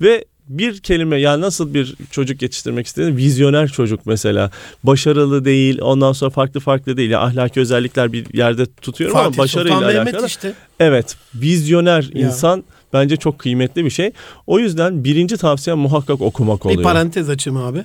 [0.00, 4.50] Ve bir kelime yani nasıl bir çocuk yetiştirmek istediğiniz vizyoner çocuk mesela
[4.84, 9.38] başarılı değil ondan sonra farklı farklı değil ya ahlaki özellikler bir yerde tutuyorum ama Fatih
[9.38, 10.26] başarıyla Sultan Mehmet alakalı.
[10.26, 10.54] işte.
[10.80, 12.26] Evet vizyoner Ya.
[12.26, 14.10] insan bence çok kıymetli bir şey.
[14.46, 16.78] O yüzden birinci tavsiyem muhakkak okumak oluyor.
[16.78, 17.84] Bir parantez açayım abi.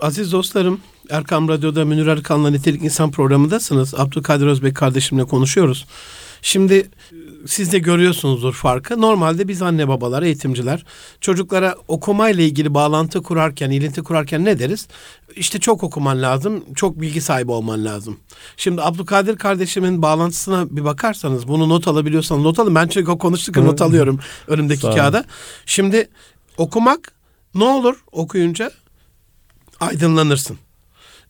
[0.00, 3.94] Aziz dostlarım Erkam Radyo'da Münir Erkan'la Nitelik İnsan programındasınız.
[3.94, 5.86] Abdülkadir Özbek kardeşimle konuşuyoruz.
[6.42, 6.88] Şimdi
[7.46, 9.00] siz de görüyorsunuzdur farkı.
[9.00, 10.84] Normalde biz anne babalar, eğitimciler
[11.20, 14.88] çocuklara okumayla ilgili bağlantı kurarken, ilinti kurarken ne deriz?
[15.36, 18.16] İşte çok okuman lazım, çok bilgi sahibi olman lazım.
[18.56, 22.74] Şimdi Abdülkadir kardeşimin bağlantısına bir bakarsanız, bunu not alabiliyorsanız not alın.
[22.74, 25.24] Ben çünkü konuştuk not alıyorum önümdeki kağıda.
[25.66, 26.08] Şimdi
[26.58, 27.12] okumak
[27.54, 28.70] ne olur okuyunca?
[29.80, 30.58] Aydınlanırsın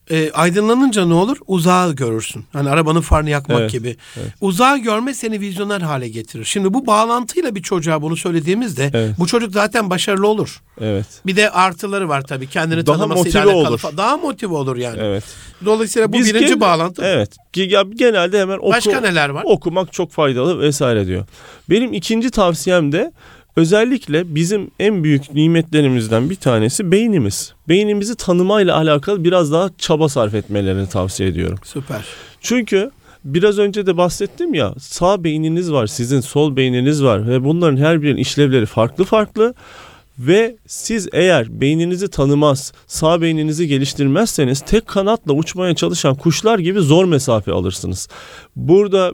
[0.09, 1.37] e, aydınlanınca ne olur?
[1.47, 2.45] Uzağı görürsün.
[2.53, 3.97] Hani arabanın farını yakmak evet, gibi.
[4.17, 4.33] Evet.
[4.41, 6.45] Uzağı görme seni vizyoner hale getirir.
[6.45, 9.15] Şimdi bu bağlantıyla bir çocuğa bunu söylediğimizde evet.
[9.19, 10.61] bu çocuk zaten başarılı olur.
[10.81, 11.05] Evet.
[11.25, 12.47] Bir de artıları var tabii.
[12.47, 13.87] Kendini daha tanımasıyla motive alakalı.
[13.89, 13.97] Olur.
[13.97, 14.97] Daha motive olur yani.
[15.01, 15.23] Evet.
[15.65, 17.01] Dolayısıyla bu Biz birinci gen- bağlantı.
[17.05, 17.35] Evet.
[17.53, 19.43] Genelde hemen oku, Başka neler var?
[19.45, 21.25] okumak çok faydalı vesaire diyor.
[21.69, 23.11] Benim ikinci tavsiyem de
[23.57, 27.53] Özellikle bizim en büyük nimetlerimizden bir tanesi beynimiz.
[27.69, 31.57] Beynimizi tanımayla alakalı biraz daha çaba sarf etmelerini tavsiye ediyorum.
[31.63, 32.05] Süper.
[32.41, 32.91] Çünkü
[33.23, 38.01] biraz önce de bahsettim ya sağ beyniniz var sizin sol beyniniz var ve bunların her
[38.01, 39.53] birinin işlevleri farklı farklı
[40.19, 47.05] ve siz eğer beyninizi tanımaz, sağ beyninizi geliştirmezseniz tek kanatla uçmaya çalışan kuşlar gibi zor
[47.05, 48.07] mesafe alırsınız.
[48.55, 49.13] Burada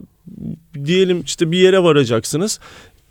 [0.84, 2.60] diyelim işte bir yere varacaksınız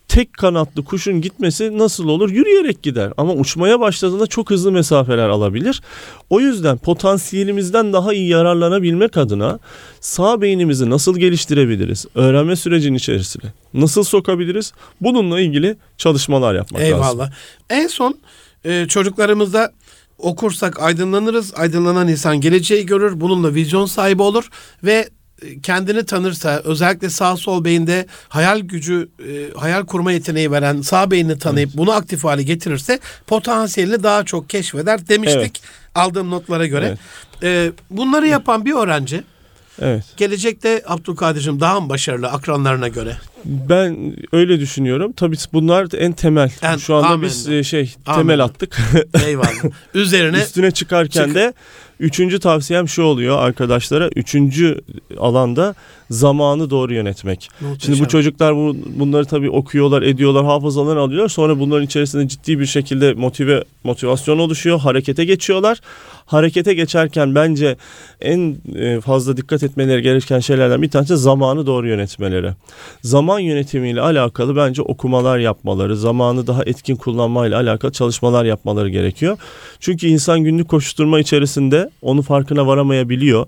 [0.07, 2.29] tek kanatlı kuşun gitmesi nasıl olur?
[2.29, 5.81] Yürüyerek gider ama uçmaya başladığında çok hızlı mesafeler alabilir.
[6.29, 9.59] O yüzden potansiyelimizden daha iyi yararlanabilmek adına
[10.01, 12.05] sağ beynimizi nasıl geliştirebiliriz?
[12.15, 14.73] Öğrenme sürecinin içerisine nasıl sokabiliriz?
[15.01, 17.01] Bununla ilgili çalışmalar yapmak Eyvallah.
[17.05, 17.19] lazım.
[17.19, 17.31] Eyvallah.
[17.69, 18.17] En son
[18.65, 19.71] e, çocuklarımızda
[20.17, 21.53] okursak aydınlanırız.
[21.55, 23.19] Aydınlanan insan geleceği görür.
[23.21, 24.49] Bununla vizyon sahibi olur
[24.83, 25.09] ve
[25.63, 31.39] kendini tanırsa özellikle sağ sol beyinde hayal gücü e, hayal kurma yeteneği veren sağ beynini
[31.39, 31.77] tanıyıp evet.
[31.77, 35.61] bunu aktif hale getirirse potansiyelini daha çok keşfeder demiştik evet.
[35.95, 36.97] aldığım notlara göre.
[37.41, 37.43] Evet.
[37.43, 39.23] E, bunları yapan bir öğrenci
[39.81, 40.03] Evet.
[40.17, 43.17] Gelecekte Abdülkadir'cim daha mı başarılı akranlarına göre?
[43.45, 45.11] Ben öyle düşünüyorum.
[45.11, 46.51] Tabii bunlar en temel.
[46.61, 47.23] En, Şu anda amenna.
[47.23, 48.21] biz e, şey amenna.
[48.21, 48.77] temel attık.
[49.25, 49.63] Eyvallah.
[49.93, 51.35] Üzerine üstüne çıkarken çık.
[51.35, 51.53] de
[51.99, 54.09] üçüncü tavsiyem şu oluyor arkadaşlara.
[54.15, 54.81] Üçüncü
[55.17, 55.75] alanda
[56.09, 57.49] zamanı doğru yönetmek.
[57.61, 57.95] Muhteşem.
[57.95, 61.29] Şimdi bu çocuklar bu, bunları tabii okuyorlar, ediyorlar, hafızalarını alıyorlar.
[61.29, 65.79] Sonra bunların içerisinde ciddi bir şekilde motive motivasyon oluşuyor, harekete geçiyorlar.
[66.25, 67.77] Harekete geçerken bence
[68.21, 72.51] en e, fazla dikkat etmeleri gereken şeylerden bir tanesi zamanı doğru yönetmeleri.
[73.01, 79.37] Zaman yönetimiyle alakalı bence okumalar yapmaları, zamanı daha etkin kullanmayla alakalı çalışmalar yapmaları gerekiyor.
[79.79, 83.47] Çünkü insan günlük koşuşturma içerisinde onu farkına varamayabiliyor.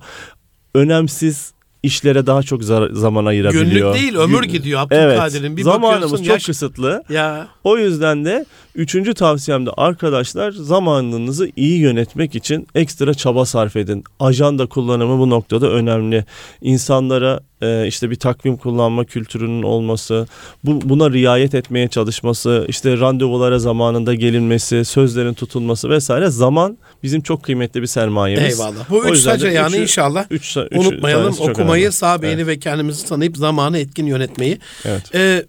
[0.74, 3.66] Önemsiz işlere daha çok zaman ayırabiliyor.
[3.66, 4.52] Günlük değil ömür Gün...
[4.52, 5.46] gidiyor Abdülkadir'in.
[5.46, 6.46] Evet, bir zamanımız çok yaş...
[6.46, 7.04] kısıtlı.
[7.10, 7.48] Ya.
[7.64, 8.46] O yüzden de
[8.76, 14.04] üçüncü tavsiyem de arkadaşlar zamanınızı iyi yönetmek için ekstra çaba sarf edin.
[14.20, 16.26] Ajanda kullanımı bu noktada önemli.
[16.62, 20.28] İnsanlara e, işte bir takvim kullanma kültürünün olması,
[20.64, 27.44] bu, buna riayet etmeye çalışması, işte randevulara zamanında gelinmesi, sözlerin tutulması vesaire zaman bizim çok
[27.44, 28.60] kıymetli bir sermayemiz.
[28.60, 28.90] Eyvallah.
[28.90, 31.36] Bu o üç saca yani inşallah üç, üç, unutmayalım.
[31.40, 32.48] Okumayı, sağ beyni evet.
[32.48, 34.60] ve kendimizi tanıyıp zamanı etkin yönetmeyi.
[34.86, 35.16] Evet.
[35.16, 35.46] Ee,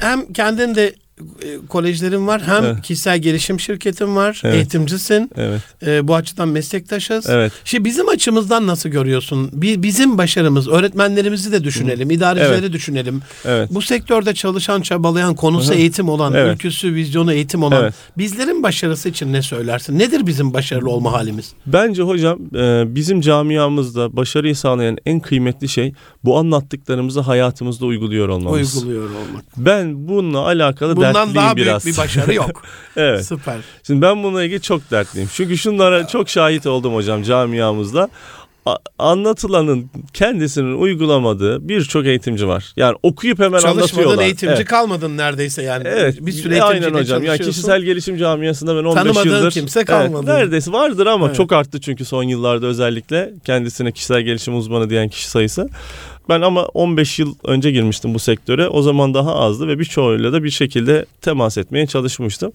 [0.00, 0.94] hem kendin de
[1.68, 2.42] kolejlerim var.
[2.46, 2.82] Hem evet.
[2.82, 4.40] kişisel gelişim şirketim var.
[4.44, 4.54] Evet.
[4.54, 5.30] Eğitimcisin.
[5.36, 5.60] Evet.
[5.86, 7.30] E, bu açıdan meslektaşız.
[7.30, 7.52] Evet.
[7.64, 9.50] Şimdi bizim açımızdan nasıl görüyorsun?
[9.52, 12.72] Bir, bizim başarımız, öğretmenlerimizi de düşünelim, idarecileri evet.
[12.72, 13.22] düşünelim.
[13.44, 13.68] Evet.
[13.72, 15.76] Bu sektörde çalışan, çabalayan, konusu Hı.
[15.76, 16.54] eğitim olan, evet.
[16.54, 17.94] ülküsü, vizyonu eğitim olan evet.
[18.18, 19.98] bizlerin başarısı için ne söylersin?
[19.98, 21.52] Nedir bizim başarılı olma halimiz?
[21.66, 25.92] Bence hocam e, bizim camiamızda başarıyı sağlayan en kıymetli şey
[26.24, 28.76] bu anlattıklarımızı hayatımızda uyguluyor olmamız.
[28.76, 29.44] Uyguluyor olmak.
[29.56, 31.86] Ben bununla alakalı Bundan Bundan daha büyük biraz.
[31.86, 32.62] bir başarı yok.
[32.96, 33.26] evet.
[33.26, 33.56] Süper.
[33.86, 35.30] Şimdi ben bununla ilgili çok dertliyim.
[35.34, 38.08] Çünkü şunlara çok şahit oldum hocam camiamızda
[38.98, 42.72] anlatılanın kendisinin uygulamadığı birçok eğitimci var.
[42.76, 44.24] Yani okuyup hemen Çalışmadın, anlatıyorlar.
[44.24, 44.64] eğitimci evet.
[44.64, 45.88] kalmadın neredeyse yani.
[45.88, 46.16] Evet.
[46.20, 47.22] Bir süre e, Aynen hocam.
[47.22, 49.50] Yani kişisel gelişim camiasında ben 15 Tanımadığın yıldır.
[49.50, 50.26] kimse kalmadı.
[50.28, 51.36] Evet, neredeyse vardır ama evet.
[51.36, 55.68] çok arttı çünkü son yıllarda özellikle kendisine kişisel gelişim uzmanı diyen kişi sayısı.
[56.28, 58.68] Ben ama 15 yıl önce girmiştim bu sektöre.
[58.68, 62.52] O zaman daha azdı ve birçoğuyla da bir şekilde temas etmeye çalışmıştım.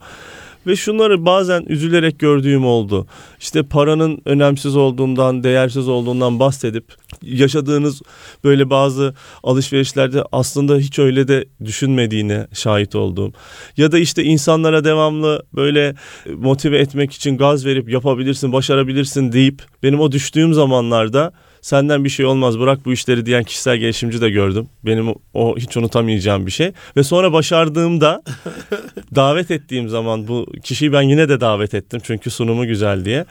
[0.67, 3.07] Ve şunları bazen üzülerek gördüğüm oldu.
[3.39, 8.01] İşte paranın önemsiz olduğundan, değersiz olduğundan bahsedip yaşadığınız
[8.43, 13.33] böyle bazı alışverişlerde aslında hiç öyle de düşünmediğine şahit oldum.
[13.77, 15.95] Ya da işte insanlara devamlı böyle
[16.35, 21.33] motive etmek için gaz verip yapabilirsin, başarabilirsin deyip benim o düştüğüm zamanlarda
[21.65, 24.67] senden bir şey olmaz bırak bu işleri diyen kişisel gelişimci de gördüm.
[24.83, 26.71] Benim o hiç unutamayacağım bir şey.
[26.97, 28.23] Ve sonra başardığımda
[29.15, 32.01] davet ettiğim zaman bu kişiyi ben yine de davet ettim.
[32.03, 33.25] Çünkü sunumu güzel diye.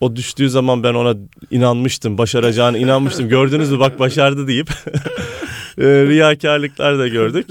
[0.00, 1.14] O düştüğü zaman ben ona
[1.50, 2.18] inanmıştım.
[2.18, 3.28] Başaracağını inanmıştım.
[3.36, 4.70] Gördünüz mü bak başardı deyip.
[5.78, 7.46] e, riyakarlıklar da gördük.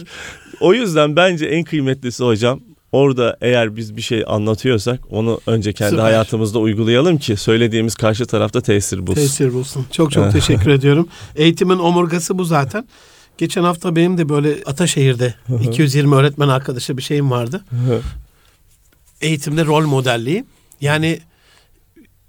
[0.60, 2.60] O yüzden bence en kıymetlisi hocam
[2.92, 6.04] orada eğer biz bir şey anlatıyorsak onu önce kendi Süper.
[6.04, 9.22] hayatımızda uygulayalım ki söylediğimiz karşı tarafta tesir bulsun.
[9.22, 9.86] Tesir bulsun.
[9.92, 11.08] Çok çok teşekkür ediyorum.
[11.36, 12.88] Eğitimin omurgası bu zaten.
[13.38, 17.66] Geçen hafta benim de böyle Ataşehir'de 220 öğretmen arkadaşı bir şeyim vardı.
[19.22, 20.46] Eğitimde rol modelliği.
[20.82, 21.20] Yani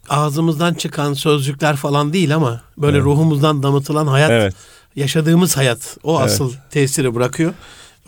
[0.09, 3.05] ağzımızdan çıkan sözcükler falan değil ama böyle Evet.
[3.07, 4.55] ruhumuzdan damıtılan hayat, evet.
[4.97, 6.31] yaşadığımız hayat o Evet.
[6.31, 7.53] asıl tesiri bırakıyor.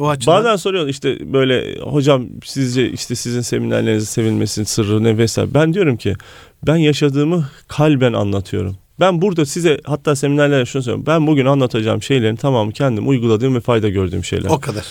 [0.00, 5.54] O açıdan Bazen soruyor işte böyle hocam sizce işte sizin seminerlerinizin sevilmesinin sırrı ne vesaire.
[5.54, 6.14] Ben diyorum ki
[6.66, 8.76] ben yaşadığımı kalben anlatıyorum.
[9.00, 11.06] Ben burada size hatta seminerlerde şunu söylüyorum.
[11.06, 14.50] Ben bugün anlatacağım şeylerin tamamı kendim uyguladığım ve fayda gördüğüm şeyler.
[14.50, 14.86] o kadar.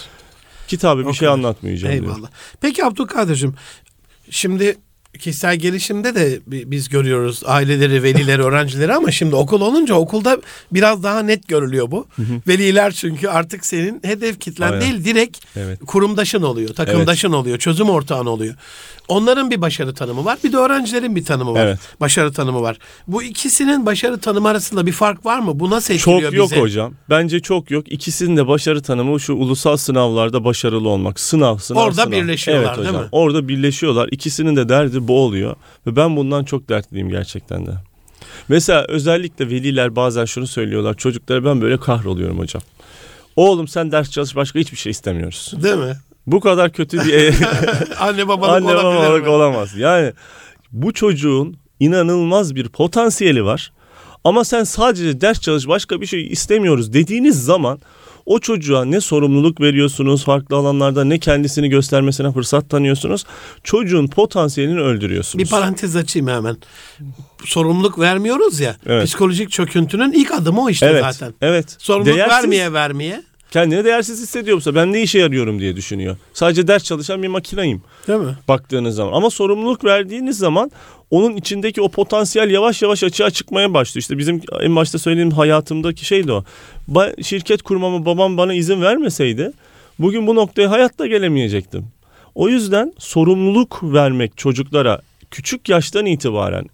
[0.67, 1.38] Kitabı o bir şey kadar.
[1.38, 1.93] anlatmayacağım.
[1.93, 2.30] Eyvallah.
[2.62, 3.56] Peki Abdülkadir'cim
[4.30, 4.78] şimdi
[5.19, 10.38] kişisel gelişimde de bi- biz görüyoruz aileleri, velileri, öğrencileri ama şimdi okul olunca okulda
[10.72, 12.08] biraz daha net görülüyor bu.
[12.48, 14.82] Veliler çünkü artık senin hedef kitlen Aynen.
[14.82, 15.80] değil direkt Evet.
[15.88, 18.56] kurumdaşın oluyor, takımdaşın oluyor, çözüm ortağın oluyor.
[19.10, 20.38] Onların bir başarı tanımı var.
[20.43, 21.65] Bir de öğrencilerin bir tanımı var.
[21.65, 21.80] Evet.
[22.00, 22.78] Başarı tanımı var.
[23.08, 25.60] Bu ikisinin başarı tanımı arasında bir fark var mı?
[25.60, 26.62] Bu nasıl etkiliyor Çok yok bizi?
[26.62, 26.93] hocam.
[27.10, 27.91] Bence çok yok.
[27.91, 31.19] İkisinin de başarı tanımı şu ulusal sınavlarda başarılı olmak.
[31.19, 32.12] Sınav, sınav, Orada sınav.
[32.12, 33.02] birleşiyorlar, evet, değil hocam.
[33.04, 33.10] mi?
[33.12, 34.10] Orada birleşiyorlar.
[34.12, 35.56] İkisinin de derdi bu oluyor.
[35.88, 37.72] Ve ben bundan çok dertliyim gerçekten de.
[38.50, 40.93] Mesela özellikle veliler bazen şunu söylüyorlar.
[40.93, 42.62] Çocuklara ben böyle kahroluyorum hocam.
[43.36, 45.54] Oğlum sen ders çalış başka hiçbir şey istemiyoruz.
[45.63, 45.93] Değil mi?
[46.32, 47.36] Bu kadar kötü bir
[48.00, 49.30] Anne babalık anne babalık mi?
[49.30, 49.78] olamaz.
[49.78, 50.13] Yani
[50.72, 53.72] bu çocuğun inanılmaz bir potansiyeli var.
[54.24, 57.80] Ama sen sadece ders çalış başka bir şey istemiyoruz dediğiniz zaman
[58.26, 63.26] o çocuğa ne sorumluluk veriyorsunuz farklı alanlarda ne kendisini göstermesine fırsat tanıyorsunuz.
[63.63, 65.46] Çocuğun potansiyelini öldürüyorsunuz.
[65.46, 66.58] Bir parantez açayım hemen.
[67.46, 68.76] Sorumluluk vermiyoruz ya.
[68.86, 69.06] Evet.
[69.06, 71.34] Psikolojik çöküntünün ilk adımı o işte evet, zaten.
[71.42, 71.76] Evet.
[71.80, 73.24] Sorumluluk Değersiz, vermeye vermeye.
[73.52, 76.18] Kendini değersiz hissediyorsa ben ne işe yarıyorum diye düşünüyor.
[76.34, 77.82] Sadece ders çalışan bir makinayım.
[78.08, 78.38] Değil mi?
[78.48, 79.14] baktığınız zaman.
[79.14, 80.72] Ama sorumluluk verdiğiniz zaman
[81.12, 84.02] onun içindeki o potansiyel yavaş yavaş açığa çıkmaya başlıyor.
[84.02, 86.44] İşte bizim en başta söylediğim hayatımdaki şey de o.
[86.92, 89.52] Ba- şirket kurmama babam bana izin vermeseydi
[90.00, 91.86] bugün bu noktaya hayatta gelemeyecektim.
[92.36, 96.66] O yüzden sorumluluk vermek çocuklara küçük yaştan itibaren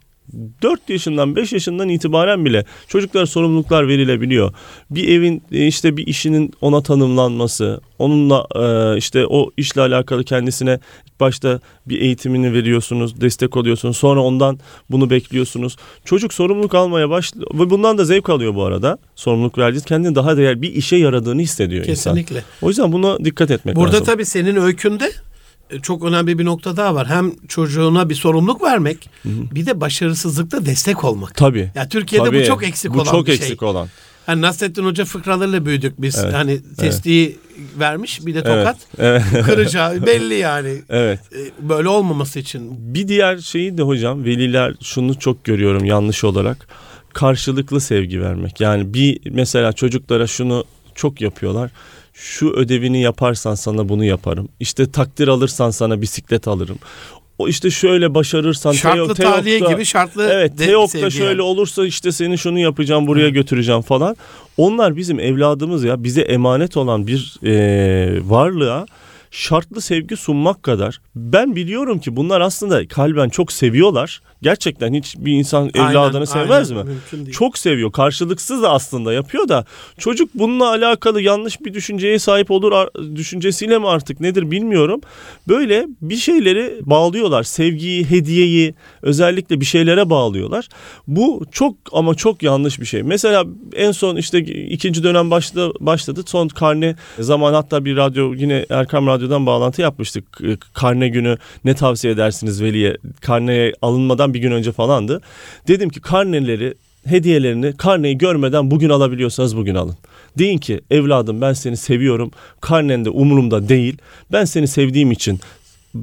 [0.62, 4.54] 4 yaşından 5 yaşından itibaren bile çocuklara sorumluluklar verilebiliyor.
[4.92, 10.80] Bir evin e, işte bir işinin ona tanımlanması, onunla e, işte o işle alakalı kendisine
[11.08, 13.98] ilk başta bir eğitimini veriyorsunuz, destek oluyorsunuz.
[13.98, 14.60] Sonra ondan
[14.92, 15.76] bunu bekliyorsunuz.
[16.06, 18.98] Çocuk sorumluluk almaya başlıyor ve bundan da zevk alıyor bu arada.
[19.16, 22.16] Sorumluluk verdiğiniz kendini daha değer bir işe yaradığını hissediyor insan.
[22.16, 22.44] Kesinlikle.
[22.62, 24.06] O yüzden buna dikkat etmek Burada lazım.
[24.06, 25.12] tabii senin öykünde
[25.82, 27.08] çok önemli bir nokta daha var.
[27.08, 31.36] Hem çocuğuna bir sorumluluk vermek, bir de başarısızlıkta destek olmak.
[31.36, 31.71] Tabii.
[31.75, 32.41] Ya Türkiye'de Tabii.
[32.41, 33.67] bu çok eksik bu olan çok bir eksik şey.
[33.69, 33.88] olan.
[34.25, 36.17] Hani Nasrettin Hoca fıkralarıyla büyüdük biz.
[36.19, 37.38] Evet, Hani testiyi
[37.80, 38.78] vermiş bir de tokat.
[38.97, 39.23] Evet.
[39.34, 39.45] Evet.
[39.45, 40.82] Kıracağı belli yani.
[40.89, 41.19] evet.
[41.36, 42.93] E, Böyle olmaması için.
[42.93, 46.67] Bir diğer şeyi de hocam veliler şunu çok görüyorum yanlış olarak.
[47.13, 48.62] Karşılıklı sevgi vermek.
[48.62, 50.63] Yani bir mesela çocuklara şunu
[50.95, 51.71] çok yapıyorlar.
[52.17, 54.49] Şu ödevini yaparsan sana bunu yaparım.
[54.60, 56.78] İşte takdir alırsan sana bisiklet alırım.
[57.38, 61.41] O işte şöyle başarırsan Şartlı Teo- tahliye Teok'ta- gibi şartlı Evet Teok'ta şöyle yani.
[61.41, 64.15] olursa işte seni şunu yapacağım buraya götüreceğim falan.
[64.58, 68.86] Onlar bizim evladımız ya bize emanet olan bir eee, varlığa
[69.32, 70.99] şartlı sevgi sunmak kadar.
[71.15, 74.21] Ben biliyorum ki bunlar aslında kalben çok seviyorlar.
[74.41, 76.88] Gerçekten hiç bir insan evladını Aynen, sevmez aynen.
[76.88, 77.32] mi?
[77.32, 77.91] Çok seviyor.
[77.91, 79.65] Karşılıksız da aslında yapıyor da
[79.98, 85.02] çocuk bununla alakalı yanlış bir düşünceye sahip olur düşüncesiyle mi artık nedir bilmiyorum.
[85.48, 87.43] Böyle bir şeyleri bağlıyorlar.
[87.43, 90.67] Sevgiyi, hediyeyi özellikle bir şeylere bağlıyorlar.
[91.08, 93.04] Bu çok ama çok yanlış bir şey.
[93.04, 93.45] Mesela
[93.76, 96.21] en son işte ikinci dönem başladı, başladı.
[96.26, 100.39] Son karne zaman hatta bir radyo yine Erkam Radyo'dan bağlantı yapmıştık.
[100.74, 102.98] Karne günü ne tavsiye edersiniz veliye?
[103.21, 105.21] Karneye alınmadan bir gün önce falandı.
[105.67, 106.74] Dedim ki karneleri
[107.06, 109.95] hediyelerini karneyi görmeden bugün alabiliyorsanız bugün alın.
[110.38, 112.32] Deyin ki evladım ben seni seviyorum.
[112.62, 113.98] Karnen de umurumda değil.
[114.32, 115.39] Ben seni sevdiğim için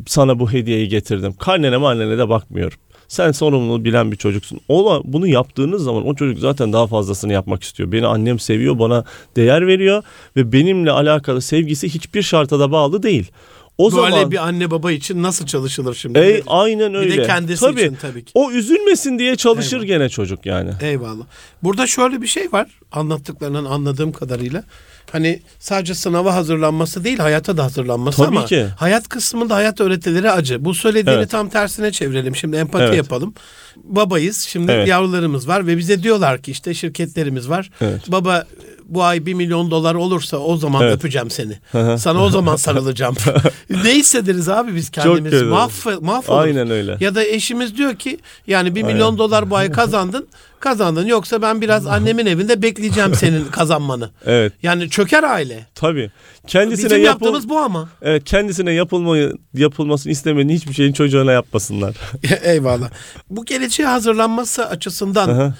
[0.07, 1.35] sana bu hediyeyi getirdim.
[1.39, 2.79] Karnene marnene de bakmıyorum.
[3.09, 4.61] Sen sorumluluğu bilen bir çocuksun.
[4.69, 7.93] Ola bunu yaptığınız zaman o çocuk zaten daha fazlasını yapmak istiyor.
[7.93, 9.05] Beni annem seviyor, bana
[9.37, 10.03] değer veriyor
[10.37, 13.31] ve benimle alakalı sevgisi hiçbir şarta da bağlı değil.
[13.79, 16.19] O Böyle zaman bir anne baba için nasıl çalışılır şimdi?
[16.19, 17.17] Ey, aynen bir öyle.
[17.17, 18.31] de kendisi tabii, için tabii ki.
[18.35, 19.87] O üzülmesin diye çalışır Eyvallah.
[19.89, 20.71] gene çocuk yani.
[20.81, 21.25] Eyvallah.
[21.63, 24.65] Burada şöyle bir şey var anlattıklarından anladığım kadarıyla.
[25.13, 28.67] Hani sadece sınava hazırlanması değil hayata da hazırlanması Tabii ama ki.
[28.79, 30.65] hayat kısmında hayat öğretileri acı.
[30.65, 31.31] Bu söylediğini Evet.
[31.31, 32.37] tam tersine çevirelim.
[32.37, 32.97] Şimdi empati Evet.
[32.97, 33.35] yapalım.
[33.77, 34.41] Babayız.
[34.41, 34.89] Şimdi Evet.
[34.89, 37.71] yavrularımız var ve bize diyorlar ki işte şirketlerimiz var.
[37.81, 38.01] Evet.
[38.09, 38.47] Baba
[38.95, 40.95] bu ay bir milyon dolar olursa o zaman Evet.
[40.97, 41.59] öpeceğim seni.
[41.99, 43.15] Sana o zaman sarılacağım.
[43.71, 45.43] ne hissederiz abi biz kendimiz?
[45.43, 45.71] Mahv
[46.01, 46.45] mahvoluruz.
[46.45, 46.97] Aynen öyle.
[47.01, 48.95] Ya da eşimiz diyor ki yani bir Aynen.
[48.97, 50.29] milyon dolar bu ay kazandın.
[50.61, 54.11] Kazandın yoksa ben biraz annemin evinde bekleyeceğim senin kazanmanı.
[54.27, 54.53] Evet.
[54.63, 55.67] Yani çöker aile.
[55.75, 56.11] Tabii.
[56.47, 57.89] Kendisine Bizim yapıl- yaptığımız bu ama.
[58.03, 61.95] Evet, kendisine yapılmayı yapılmasını istemediğin hiçbir şeyin çocuğuna yapmasınlar.
[62.43, 62.91] Eyvallah.
[63.31, 65.55] Bu geleceğe hazırlanması açısından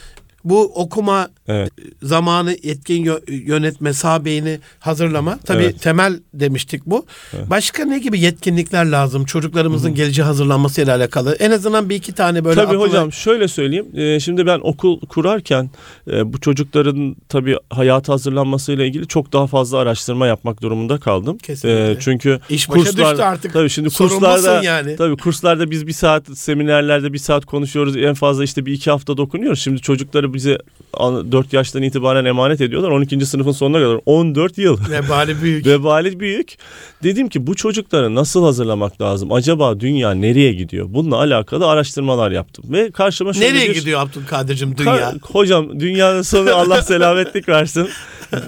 [0.45, 1.73] bu okuma evet.
[2.03, 5.39] zamanı etkin yö- yönetme, sağ beyni hazırlama.
[5.45, 5.83] Tabii Evet.
[5.83, 7.07] temel demiştik bu.
[7.51, 11.35] Başka ne gibi yetkinlikler lazım çocuklarımızın geleceğe hazırlanmasıyla alakalı?
[11.35, 13.87] En azından bir iki tane böyle Tabii aklıma- hocam şöyle söyleyeyim.
[13.95, 15.71] Ee, şimdi ben okul kurarken
[16.11, 21.39] e, bu çocukların tabii hayata hazırlanmasıyla ilgili çok daha fazla araştırma yapmak durumunda kaldım.
[21.39, 21.91] Kesinlikle.
[21.91, 23.53] Ee, çünkü İş başa kurslar düştü artık.
[23.53, 24.97] tabii şimdi kurslarda yani.
[24.97, 27.97] tabii kurslarda biz bir saat seminerlerde bir saat konuşuyoruz.
[27.97, 29.61] En fazla işte bir iki hafta dokunuyoruz.
[29.61, 30.59] Şimdi çocukları bize
[30.99, 32.91] 4 yaştan itibaren emanet ediyorlar.
[32.91, 33.27] 12.
[33.27, 34.79] sınıfın sonuna kadar 14 yıl.
[34.91, 35.67] Vebali büyük.
[35.67, 36.57] Vebali büyük.
[37.03, 39.33] Dedim ki bu çocukları nasıl hazırlamak lazım?
[39.33, 40.87] Acaba dünya nereye gidiyor?
[40.89, 42.65] Bununla alakalı araştırmalar yaptım.
[42.69, 43.75] Ve karşıma şöyle Nereye bir...
[43.75, 45.15] gidiyor Abdülkadir'cim Ka- dünya?
[45.23, 47.89] Hocam dünyanın sonu Allah selametlik versin.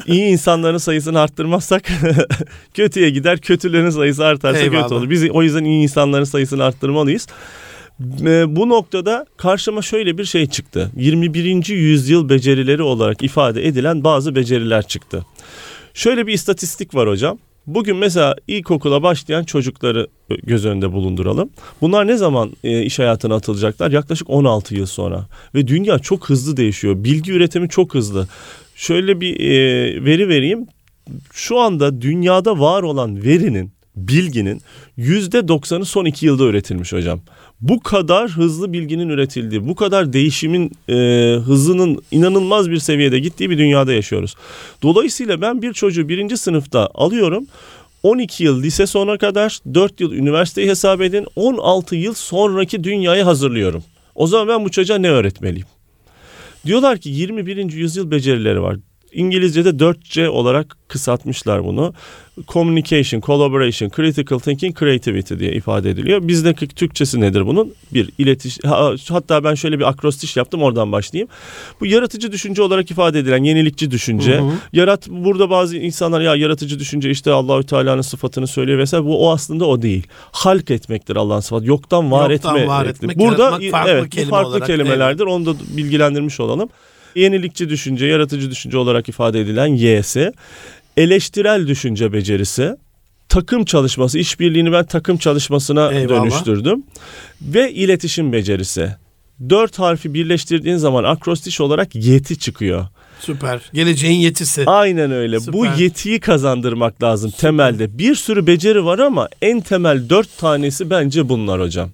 [0.06, 1.82] İyi insanların sayısını arttırmazsak
[2.74, 3.38] kötüye gider.
[3.38, 4.82] Kötülerin sayısı artarsa Eyvallah.
[4.82, 5.10] kötü olur.
[5.10, 7.26] Biz o yüzden iyi insanların sayısını arttırmalıyız.
[8.00, 10.90] E, Bu noktada karşıma şöyle bir şey çıktı.
[10.96, 11.68] 21.
[11.68, 15.26] yüzyıl becerileri olarak ifade edilen bazı beceriler çıktı.
[15.94, 17.38] Şöyle bir istatistik var hocam.
[17.66, 20.08] Bugün mesela ilkokula başlayan çocukları
[20.42, 21.50] göz önünde bulunduralım.
[21.80, 23.90] Bunlar ne zaman e, iş hayatına atılacaklar?
[23.90, 25.26] Yaklaşık 16 yıl sonra.
[25.54, 27.04] Ve dünya çok hızlı değişiyor.
[27.04, 28.28] Bilgi üretimi çok hızlı.
[28.76, 30.66] Şöyle bir e, veri vereyim.
[31.32, 34.60] Şu anda dünyada var olan verinin, bilginin
[34.98, 37.20] %90'ı son 2 yılda üretilmiş hocam.
[37.68, 40.94] Bu kadar hızlı bilginin üretildiği, bu kadar değişimin e,
[41.46, 44.34] hızının inanılmaz bir seviyede gittiği bir dünyada yaşıyoruz.
[44.82, 47.46] Dolayısıyla ben bir çocuğu birinci sınıfta alıyorum.
[48.02, 53.84] 12 yıl lise sonuna kadar, 4 yıl üniversiteyi hesap edin, 16 yıl sonraki dünyayı hazırlıyorum.
[54.14, 55.66] O zaman ben bu çocuğa ne öğretmeliyim?
[56.66, 57.72] Diyorlar ki 21.
[57.72, 58.76] yüzyıl becerileri var.
[59.14, 61.94] İngilizce'de 4C olarak kısaltmışlar bunu.
[62.48, 66.28] Communication, collaboration, critical thinking, creativity diye ifade ediliyor.
[66.28, 67.74] Bizdeki Türkçesi nedir bunun?
[67.92, 71.28] Bir iletiş ha- hatta ben şöyle bir akrostiş yaptım oradan başlayayım.
[71.80, 74.36] Bu yaratıcı düşünce olarak ifade edilen yenilikçi düşünce.
[74.36, 74.52] Hı hı.
[74.72, 79.04] Yarat burada bazı insanlar ya yaratıcı düşünce işte Allahü Teala'nın sıfatını söylüyor vesaire.
[79.04, 80.06] Bu o aslında o değil.
[80.32, 81.66] Halk etmektir Allah'ın sıfatı.
[81.66, 82.68] Yoktan var Yoktan etme.
[82.68, 83.10] var etmek.
[83.10, 85.24] etmek, Burada farklı evet kelime farklı olarak, kelimelerdir.
[85.24, 86.68] Onu da bilgilendirmiş olalım.
[87.14, 90.32] Yenilikçi düşünce, yaratıcı düşünce olarak ifade edilen Y'si.
[90.96, 92.76] Eleştirel düşünce becerisi.
[93.28, 96.22] Takım çalışması, işbirliğini ben takım çalışmasına Eyvallah.
[96.22, 96.82] dönüştürdüm.
[97.42, 98.96] Ve iletişim becerisi.
[99.48, 102.86] Dört harfi birleştirdiğin zaman akrostiş olarak yeti çıkıyor.
[103.20, 103.60] Süper.
[103.72, 104.64] Geleceğin yetisi.
[104.66, 105.40] Aynen öyle.
[105.40, 105.52] Süper.
[105.52, 107.98] Bu yetiyi kazandırmak lazım temelde.
[107.98, 111.90] Bir sürü beceri var ama en temel dört tanesi bence bunlar hocam.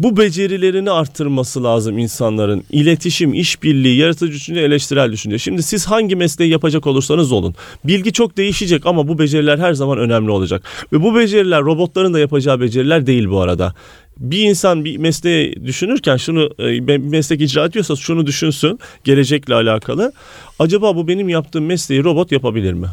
[0.00, 2.64] Bu becerilerini arttırması lazım insanların.
[2.70, 5.38] İletişim, işbirliği, yaratıcı düşünce, eleştirel düşünce.
[5.38, 7.54] Şimdi siz hangi mesleği yapacak olursanız olun.
[7.84, 10.62] Bilgi çok değişecek ama bu beceriler her zaman önemli olacak.
[10.92, 13.74] Ve bu beceriler robotların da yapacağı beceriler değil bu arada.
[14.16, 20.12] Bir insan bir mesleği düşünürken şunu e, meslek icra ediyorsa şunu düşünsün gelecekle alakalı.
[20.58, 22.86] Acaba bu benim yaptığım mesleği robot yapabilir mi?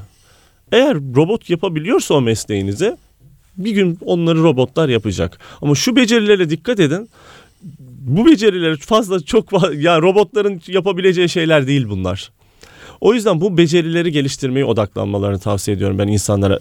[0.72, 2.98] Eğer robot yapabiliyorsa o mesleğinizi
[3.58, 5.40] bir gün onları robotlar yapacak.
[5.62, 7.10] Ama şu becerilere dikkat edin.
[8.00, 12.32] Bu beceriler fazla çok ya robotların yapabileceği şeyler değil bunlar.
[13.02, 16.60] O yüzden bu becerileri geliştirmeye odaklanmalarını tavsiye ediyorum ben insanlara.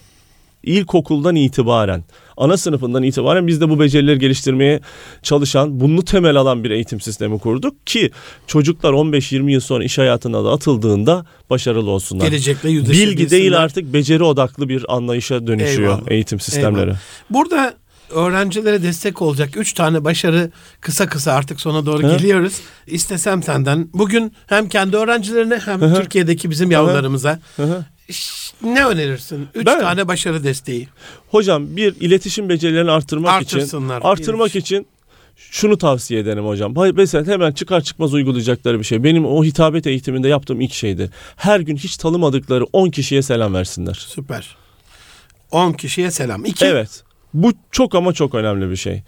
[0.67, 2.05] İlkokuldan itibaren,
[2.37, 4.81] ana sınıfından itibaren biz de bu becerileri geliştirmeye
[5.23, 8.11] çalışan, bunu temel alan bir eğitim sistemi kurduk ki
[8.47, 12.27] çocuklar 15-20 yıl sonra iş hayatına da atıldığında başarılı olsunlar.
[12.27, 13.19] Gelecekle yüzleşebilsinler.
[13.19, 16.11] Bilgi değil artık beceri odaklı bir anlayışa dönüşüyor Eyvallah.
[16.11, 16.83] eğitim sistemleri.
[16.83, 16.99] Eyvallah.
[17.31, 17.75] Burada
[18.11, 20.51] öğrencilere destek olacak üç tane başarı
[20.81, 22.17] kısa kısa artık sona doğru Hı.
[22.17, 22.61] geliyoruz.
[22.87, 25.95] İstesem senden bugün hem kendi öğrencilerine hem Hı.
[25.95, 27.85] Türkiye'deki bizim yavrularımıza Hı
[28.63, 29.49] ne önerirsin?
[29.55, 30.89] Üç Ben- tane başarı desteği.
[31.31, 34.01] Hocam bir iletişim becerilerini artırmak için Artırsınlar.
[34.05, 34.87] artırmak Bir- için
[35.37, 36.75] şunu tavsiye ederim hocam.
[36.95, 39.05] Mesela hemen çıkar çıkmaz uygulayacakları bir şey.
[39.05, 41.11] Benim o hitabet eğitiminde yaptığım ilk şeydi.
[41.37, 43.95] Her gün hiç tanımadıkları 10 kişiye selam versinler.
[44.09, 44.57] Süper.
[45.51, 46.45] 10 kişiye selam.
[46.45, 47.03] İki, Evet.
[47.35, 49.03] Bu çok ama çok önemli bir şey.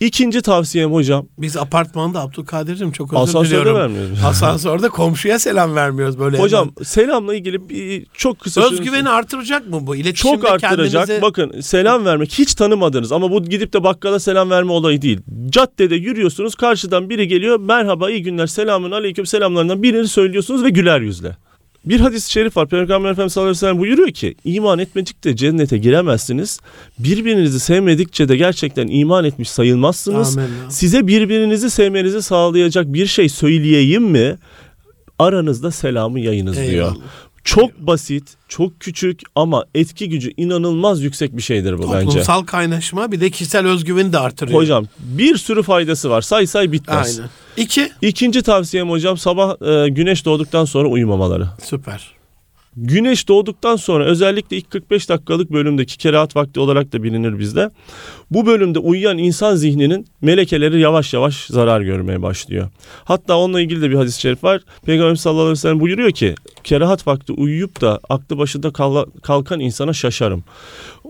[0.00, 3.80] İkinci tavsiyem hocam biz apartmanda Abdülkadir'cim çok özür asansörde diliyorum.
[3.80, 4.18] vermiyoruz.
[4.24, 6.38] Asansörde komşuya selam vermiyoruz böyle.
[6.38, 8.72] Hocam selamla ilgili bir, çok kısa hemen.
[8.72, 9.96] Özgüveni artıracak mı bu?
[9.96, 11.06] İletişimde çok arttıracak.
[11.08, 15.20] kendinizi- Bakın selam vermek hiç tanımadınız ama bu gidip de bakkala selam verme olayı değil.
[15.50, 21.00] Caddede yürüyorsunuz karşıdan biri geliyor merhaba iyi günler selamün aleyküm selamlarından birini söylüyorsunuz ve güler
[21.00, 21.36] yüzle.
[21.84, 22.68] Bir hadis-i şerif var.
[22.68, 26.60] Peygamber Efendimiz sallallahu aleyhi ve sellem buyuruyor ki iman etmedikçe cennete giremezsiniz.
[26.98, 30.38] Birbirinizi sevmedikçe de gerçekten iman etmiş sayılmazsınız.
[30.38, 30.48] Amin.
[30.68, 34.36] Size birbirinizi sevmenizi sağlayacak bir şey söyleyeyim mi?
[35.18, 36.92] Aranızda selamı yayınız diyor.
[37.44, 42.06] Çok basit, çok küçük ama etki gücü inanılmaz yüksek bir şeydir bu bence.
[42.06, 44.60] Toplumsal kaynaşma bir de kişisel özgüveni de artırıyor.
[44.60, 46.22] Hocam bir sürü faydası var.
[46.22, 47.18] Say say bitmez.
[47.18, 47.30] Aynen.
[47.56, 47.92] İki.
[48.02, 51.48] İkinci tavsiyem hocam sabah e, güneş doğduktan sonra uyumamaları.
[51.64, 52.19] Süper.
[52.76, 57.70] Güneş doğduktan sonra özellikle ilk 45 dakikalık bölümdeki kerahat vakti olarak da bilinir bizde.
[58.30, 62.68] Bu bölümde uyuyan insan zihninin melekeleri yavaş yavaş zarar görmeye başlıyor.
[63.04, 64.62] Hatta onunla ilgili de bir hadis-i şerif var.
[64.86, 69.60] Peygamber sallallahu aleyhi ve sellem buyuruyor ki kerahat vakti uyuyup da aklı başında kal- kalkan
[69.60, 70.44] insana şaşarım.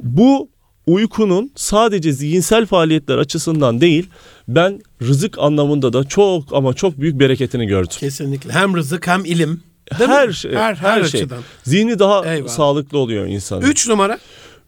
[0.03, 0.49] Bu
[0.87, 4.09] uykunun sadece zihinsel faaliyetler açısından değil
[4.49, 7.93] ben rızık anlamında da çok ama çok büyük bereketini gördüm.
[8.01, 8.53] Kesinlikle.
[8.53, 9.70] Hem rızık hem ilim.
[9.99, 10.35] Değil her mi?
[10.35, 11.21] şey, her, her, şey.
[11.21, 11.39] açıdan.
[11.63, 12.49] Zihni daha Eyvallah.
[12.49, 13.61] sağlıklı oluyor insanın.
[13.63, 14.19] Üç numara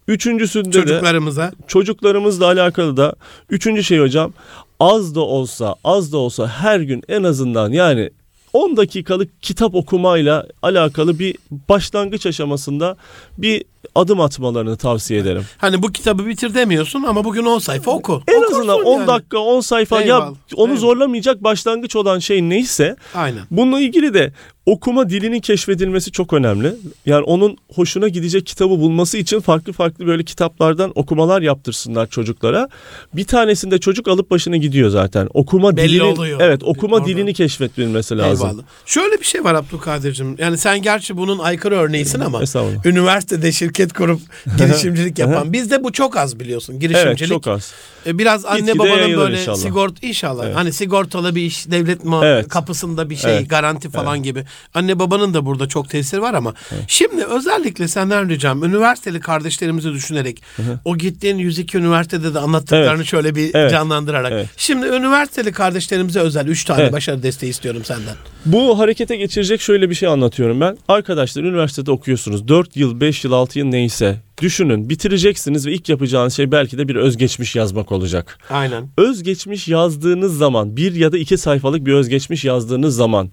[0.09, 1.53] Üçüncüsünde de çocuklarımıza.
[1.69, 3.15] çocuklarımızla alakalı da
[3.51, 4.33] üçüncü şey hocam
[4.81, 8.11] az da olsa az da olsa her gün en azından yani
[8.53, 11.37] 10 dakikalık kitap okumayla alakalı bir
[11.69, 12.97] başlangıç aşamasında
[13.39, 13.65] bir
[13.95, 15.43] adım atmalarını tavsiye ederim.
[15.59, 18.23] Hani bu kitabı bitir demiyorsun ama bugün 10 sayfa oku.
[18.29, 19.07] En Okursun azından 10 yani.
[19.07, 20.81] dakika 10 sayfa ya Eyvallah, onu eyvallah.
[20.81, 23.43] zorlamayacak başlangıç olan şey neyse Aynen.
[23.51, 24.33] Bununla ilgili de
[24.67, 26.75] okuma dilinin keşfedilmesi çok önemli.
[27.07, 32.69] Yani onun hoşuna gidecek kitabı bulması için farklı farklı böyle kitaplardan okumalar yaptırsınlar çocuklara.
[33.15, 35.29] Bir tanesinde çocuk alıp başına gidiyor zaten.
[35.35, 36.41] Okuma Belli dilini oluyor.
[36.41, 37.09] evet okuma Oradan.
[37.09, 38.47] dilini keşfedilmesi lazım.
[38.49, 38.63] Eyvallah.
[38.87, 40.37] Şöyle bir şey var Abdülkadir'cim.
[40.39, 42.41] Yani sen gerçi bunun aykırı örneğisin ama
[42.85, 44.21] üniversitede şirket kurup
[44.59, 45.53] girişimcilik yapan.
[45.53, 47.29] Bizde bu çok az biliyorsun Evet girişimcilik.
[47.33, 47.73] çok az.
[48.07, 49.57] E, Biraz anne Gitgide babanın böyle inşallah.
[49.57, 50.45] sigort inşallah.
[50.47, 50.57] Evet.
[50.57, 52.49] Hani sigortalı bir iş, devlet Evet.
[52.49, 53.51] kapısında bir şey, Evet.
[53.51, 54.45] garanti falan gibi.
[54.75, 56.55] Anne babanın da burada çok tesiri var ama
[56.87, 60.43] şimdi özellikle senden ricam üniversiteli kardeşlerimizi düşünerek
[60.85, 63.07] o gittiğin 102 üniversitede de anlattıklarını Evet.
[63.07, 63.71] şöyle bir Evet.
[63.71, 64.33] canlandırarak.
[64.33, 64.47] Evet.
[64.57, 66.93] Şimdi üniversiteli kardeşlerimize özel 3 tane Evet.
[66.93, 68.15] başarı desteği istiyorum senden.
[68.47, 70.79] Bu harekete geçirecek şöyle bir şey anlatıyorum ben.
[70.89, 72.49] Arkadaşlar üniversitede okuyorsunuz.
[72.49, 74.21] 4 yıl, 5 yıl, 6 yıl neyse.
[74.43, 78.39] Düşünün bitireceksiniz ve ilk yapacağınız şey belki de bir özgeçmiş yazmak olacak.
[78.51, 78.89] Aynen.
[78.97, 83.31] özgeçmiş yazdığınız zaman bir ya da iki sayfalık bir özgeçmiş yazdığınız zaman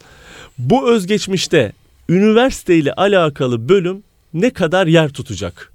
[0.59, 1.73] bu özgeçmişte
[2.09, 4.03] üniversite ile alakalı bölüm
[4.33, 5.73] ne kadar yer tutacak?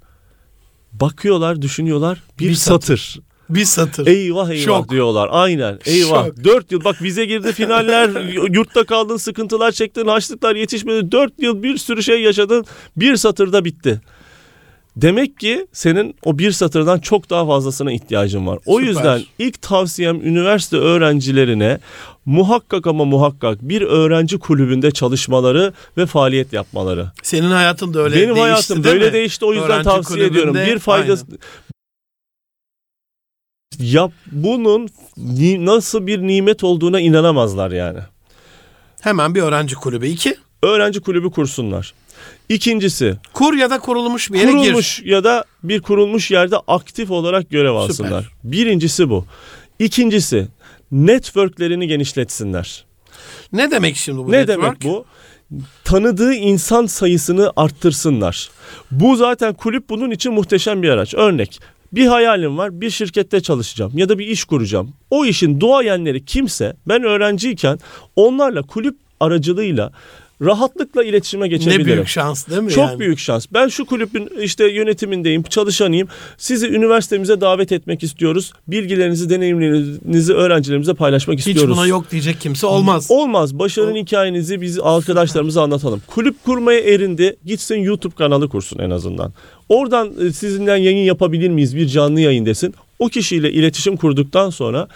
[0.93, 2.23] Bakıyorlar, düşünüyorlar.
[2.39, 2.97] Bir, Bir satır.
[2.97, 3.25] satır.
[3.49, 4.07] Bir satır.
[4.07, 4.89] Eyvah eyvah Şok.
[4.89, 5.29] diyorlar.
[5.31, 5.79] Aynen.
[5.85, 6.25] Eyvah.
[6.25, 6.43] Şok.
[6.43, 8.09] Dört yıl bak vize girdi finaller,
[8.53, 11.11] yurtta kaldın, sıkıntılar çektin, harçlıklar yetişmedi.
[11.11, 12.65] Dört yıl bir sürü şey yaşadın.
[12.97, 14.01] Bir satırda bitti.
[14.95, 18.59] Demek ki senin o bir satırdan çok daha fazlasına ihtiyacın var.
[18.65, 18.87] O Süper.
[18.87, 21.79] yüzden ilk tavsiyem üniversite öğrencilerine
[22.25, 27.11] muhakkak ama muhakkak bir öğrenci kulübünde çalışmaları ve faaliyet yapmaları.
[27.23, 29.13] Senin hayatın da öyle Benim değişti hayatım değil böyle mi?
[29.13, 30.55] değişti o yüzden Öğrenci tavsiye ediyorum.
[30.55, 31.25] Bir faydası
[33.79, 37.99] ya bunun ni- nasıl bir nimet olduğuna inanamazlar yani.
[39.01, 40.07] Hemen bir öğrenci kulübü.
[40.07, 41.93] İki, Öğrenci kulübü kursunlar.
[42.49, 44.57] İkincisi kur ya da kurulmuş bir yere gir.
[44.57, 48.31] kurulmuş ya da bir kurulmuş yerde aktif olarak görev alsınlar.
[48.43, 49.25] Birincisi bu.
[49.79, 50.47] İkincisi
[50.91, 52.85] networklerini genişletsinler.
[53.53, 54.61] Ne demek şimdi bu ne network?
[54.61, 55.05] demek bu?
[55.83, 58.49] Tanıdığı insan sayısını arttırsınlar.
[58.91, 61.13] Bu zaten kulüp bunun için muhteşem bir araç.
[61.13, 61.59] Örnek
[61.91, 64.93] bir hayalim var bir şirkette çalışacağım ya da bir iş kuracağım.
[65.09, 67.79] O işin duayenleri kimse ben öğrenciyken
[68.15, 69.91] onlarla kulüp aracılığıyla
[70.41, 71.85] rahatlıkla iletişime Ne geçebilirim.
[71.85, 72.99] büyük şans değil mi Çok yani?
[72.99, 73.45] büyük şans.
[73.53, 76.07] Ben şu kulübün işte yönetimindeyim, çalışanıyım.
[76.37, 78.53] Sizi üniversitemize davet etmek istiyoruz.
[78.67, 81.77] Bilgilerinizi, deneyimlerinizi öğrencilerimize paylaşmak Hiç istiyoruz.
[81.77, 83.07] buna yok diyecek kimse olmaz.
[83.09, 83.59] Olmaz.
[83.59, 86.01] Başarının hikayenizi biz arkadaşlarımıza anlatalım.
[86.07, 87.35] Kulüp kurmaya erindi.
[87.45, 89.33] Gitsin YouTube kanalı kursun en azından.
[89.69, 91.75] Oradan e, sizinle yayın yapabilir miyiz?
[91.75, 92.75] Bir canlı yayın desin.
[92.99, 94.87] O kişiyle iletişim kurduktan sonra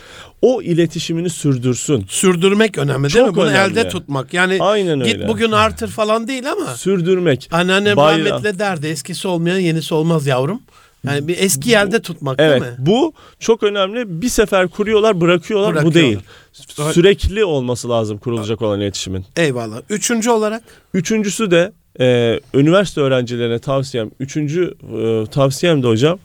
[0.42, 2.06] o iletişimini sürdürsün.
[2.10, 3.36] Sürdürmek önemli değil Çok mi?
[3.36, 3.72] Bunu önemli.
[3.80, 4.34] elde tutmak.
[4.34, 5.28] Yani Aynen git öyle.
[5.28, 7.50] bugün artır falan değil ama Sürdürmek.
[7.52, 8.26] anneannem Bayram.
[8.26, 10.62] rahmetle derdi eskisi olmayan yenisi olmaz yavrum.
[11.08, 12.78] Yani bir eski elde tutmak Evet değil mi?
[12.80, 14.22] bu çok önemli.
[14.22, 15.72] Bir sefer kuruyorlar bırakıyorlar.
[15.72, 16.04] Bu Bırakıyorlar.
[16.04, 16.20] değil.
[16.94, 19.26] Sürekli olması lazım kurulacak olan iletişimin.
[19.38, 19.82] Eyvallah.
[19.90, 24.12] Üçüncü olarak Üçüncüsü de e, üniversite öğrencilerine tavsiyem.
[24.20, 26.20] Üçüncü e, tavsiyem de hocam.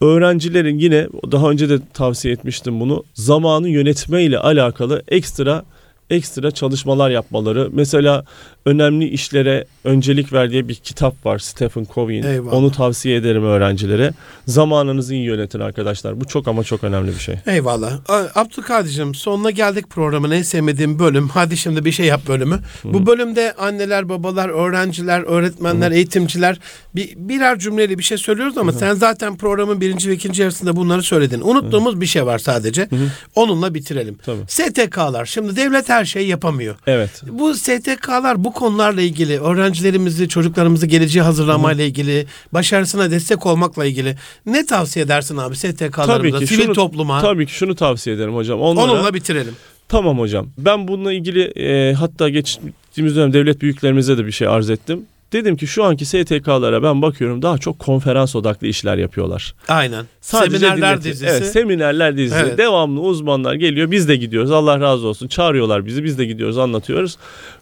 [0.00, 3.04] Öğrencilerin yine daha önce de tavsiye etmiştim bunu.
[3.14, 5.64] Zamanı yönetme ile alakalı ekstra
[6.10, 7.68] ekstra çalışmalar yapmaları.
[7.72, 8.24] Mesela
[8.66, 12.22] önemli işlere öncelik verdiği bir kitap var Stephen Covey'in.
[12.22, 12.52] Eyvallah.
[12.52, 14.12] Onu tavsiye ederim öğrencilere.
[14.46, 16.20] Zamanınızı iyi yönetin arkadaşlar.
[16.20, 17.34] Bu çok ama çok önemli bir şey.
[17.46, 17.92] Eyvallah.
[18.34, 21.28] Abdülkadir'cim sonuna geldik programın en sevmediğim bölüm.
[21.28, 22.60] Hadi şimdi bir şey yap bölümü.
[22.84, 26.58] Bu bölümde anneler, babalar, öğrenciler, öğretmenler, eğitimciler
[26.94, 31.02] bir, birer cümleyle bir şey söylüyoruz ama sen zaten programın birinci ve ikinci yarısında bunları
[31.02, 31.40] söyledin.
[31.40, 32.88] Unuttuğumuz bir şey var sadece.
[33.34, 34.18] Onunla bitirelim.
[34.24, 34.40] Tabii.
[34.48, 35.26] STK'lar.
[35.26, 36.76] Şimdi devlet her şeyi yapamıyor.
[36.86, 37.22] Evet.
[37.28, 44.66] Bu STK'lar bu konularla ilgili öğrencilerimizi, çocuklarımızı geleceğe hazırlamayla ilgili, başarısına destek olmakla ilgili ne
[44.66, 47.20] tavsiye edersin abi STK'larımıza, sivil şunu, topluma?
[47.20, 48.60] Tabii ki şunu tavsiye ederim hocam.
[48.60, 49.54] Onlara, Onunla bitirelim.
[49.88, 50.48] Tamam hocam.
[50.58, 55.06] Ben bununla ilgili e, hatta geçtiğimiz dönem devlet büyüklerimize de bir şey arz ettim.
[55.32, 59.54] Dedim ki şu anki STK'lara ben bakıyorum daha çok konferans odaklı işler yapıyorlar.
[59.68, 60.04] Aynen.
[60.20, 61.26] Sadece Seminerler dizisi.
[61.26, 62.40] Evet, seminerler dizisi.
[62.42, 62.58] Evet.
[62.58, 63.90] Devamlı uzmanlar geliyor.
[63.90, 64.50] Biz de gidiyoruz.
[64.50, 65.28] Allah razı olsun.
[65.28, 66.04] Çağırıyorlar bizi.
[66.04, 67.16] Biz de gidiyoruz, anlatıyoruz.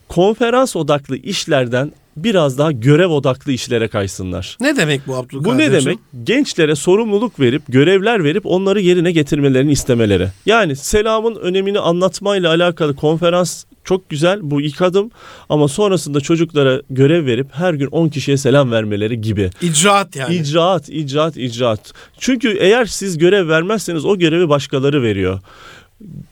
[0.08, 4.56] Konferans odaklı işlerden biraz daha görev odaklı işlere kaysınlar.
[4.60, 5.44] Ne demek bu Abdülkadir?
[5.44, 5.98] Bu ne demek?
[6.24, 10.28] Gençlere sorumluluk verip, görevler verip onları yerine getirmelerini istemeleri.
[10.46, 15.10] Yani selamın önemini anlatmayla alakalı konferans çok güzel bu ilk adım
[15.48, 19.50] ama sonrasında çocuklara görev verip her gün 10 kişiye selam vermeleri gibi.
[19.62, 20.34] İcraat yani.
[20.34, 21.92] İcraat, icraat, icraat.
[22.18, 25.40] Çünkü eğer siz görev vermezseniz o görevi başkaları veriyor.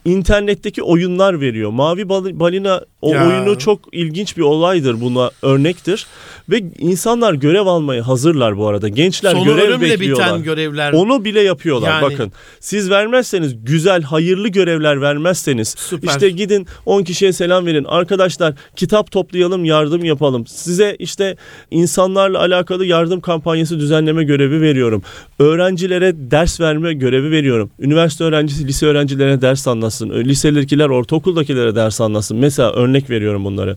[0.04, 1.70] İnternetteki oyunlar veriyor.
[1.70, 3.26] Mavi Bal- Balina o Ya.
[3.28, 6.06] oyunu çok ilginç bir olaydır buna örnektir.
[6.50, 8.88] Ve insanlar görev almaya hazırlar bu arada.
[8.88, 10.26] Gençler Sonu görev bekliyorlar.
[10.28, 10.92] biten görevler.
[10.92, 12.02] Onu bile yapıyorlar Yani.
[12.02, 12.32] bakın.
[12.60, 16.08] Siz vermezseniz güzel hayırlı görevler vermezseniz Süper.
[16.08, 17.84] işte gidin 10 kişiye selam verin.
[17.84, 20.46] Arkadaşlar kitap toplayalım yardım yapalım.
[20.46, 21.36] Size işte
[21.70, 25.02] insanlarla alakalı yardım kampanyası düzenleme görevi veriyorum.
[25.38, 27.70] Öğrencilere ders verme görevi veriyorum.
[27.78, 30.10] Üniversite öğrencisi lise öğrencilerine ders anlatsın.
[30.10, 32.36] Liselikiler ortaokuldakilere ders anlatsın.
[32.36, 33.76] Mesela örnek veriyorum bunları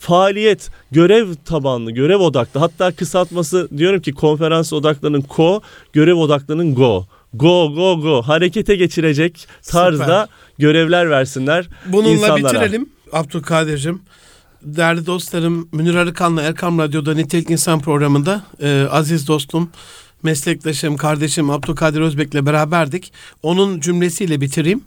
[0.00, 2.60] faaliyet, görev tabanlı, görev odaklı.
[2.60, 5.60] Hatta kısaltması diyorum ki konferans odaklının ko,
[5.92, 7.06] görev odaklının go.
[7.34, 10.28] Go go go harekete geçirecek tarzda Süper.
[10.58, 12.54] görevler versinler Bununla insanlara.
[12.54, 14.02] bitirelim Abdülkadir'cim.
[14.62, 19.70] Değerli dostlarım Münir Arıkan'la Erkam Radyo'da Nitelik İnsan programında e, aziz dostum,
[20.22, 23.12] meslektaşım, kardeşim Abdülkadir Özbek'le beraberdik.
[23.42, 24.82] Onun cümlesiyle bitireyim.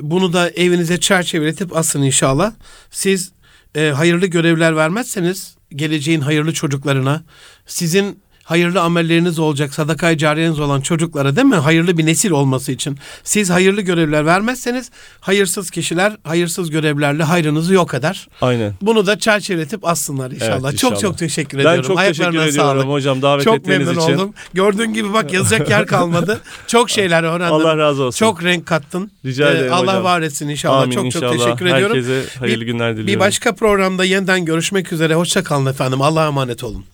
[0.00, 2.52] Bunu da evinize çerçeveletip asın inşallah.
[2.90, 3.32] Siz
[3.74, 7.24] e, hayırlı görevler vermezseniz geleceğin hayırlı çocuklarına,
[7.66, 11.54] sizin hayırlı amelleriniz olacak, sadakayı cariyeniz olan çocuklara değil mi?
[11.56, 12.98] Hayırlı bir nesil olması için.
[13.24, 14.90] Siz hayırlı görevler vermezseniz
[15.20, 18.28] hayırsız kişiler hayırsız görevlerle hayrınızı yok eder.
[18.40, 18.72] Aynen.
[18.82, 20.68] Bunu da çerçeveletip assınlar inşallah.
[20.70, 21.00] Evet, çok inşallah.
[21.00, 21.82] çok teşekkür Ben ediyorum.
[21.86, 22.88] çok teşekkür Ayaklarına ediyorum sağlık.
[22.92, 24.14] hocam davet Çok ettiğiniz memnun için.
[24.14, 24.34] oldum.
[24.54, 26.40] Gördüğün gibi bak yazacak yer kalmadı.
[26.66, 27.54] Çok şeyler öğrendim.
[27.54, 28.18] Allah razı olsun.
[28.18, 29.10] Çok renk kattın.
[29.24, 30.04] Rica Ee, ederim Allah hocam.
[30.04, 30.82] var etsin inşallah.
[30.82, 31.32] Amin çok inşallah.
[31.32, 31.96] çok teşekkür ediyorum.
[31.96, 33.14] Herkese hayırlı Bir- günler diliyorum.
[33.14, 35.14] Bir başka programda yeniden görüşmek üzere.
[35.14, 36.02] Hoşça kalın efendim.
[36.02, 36.84] Allah'a emanet olun.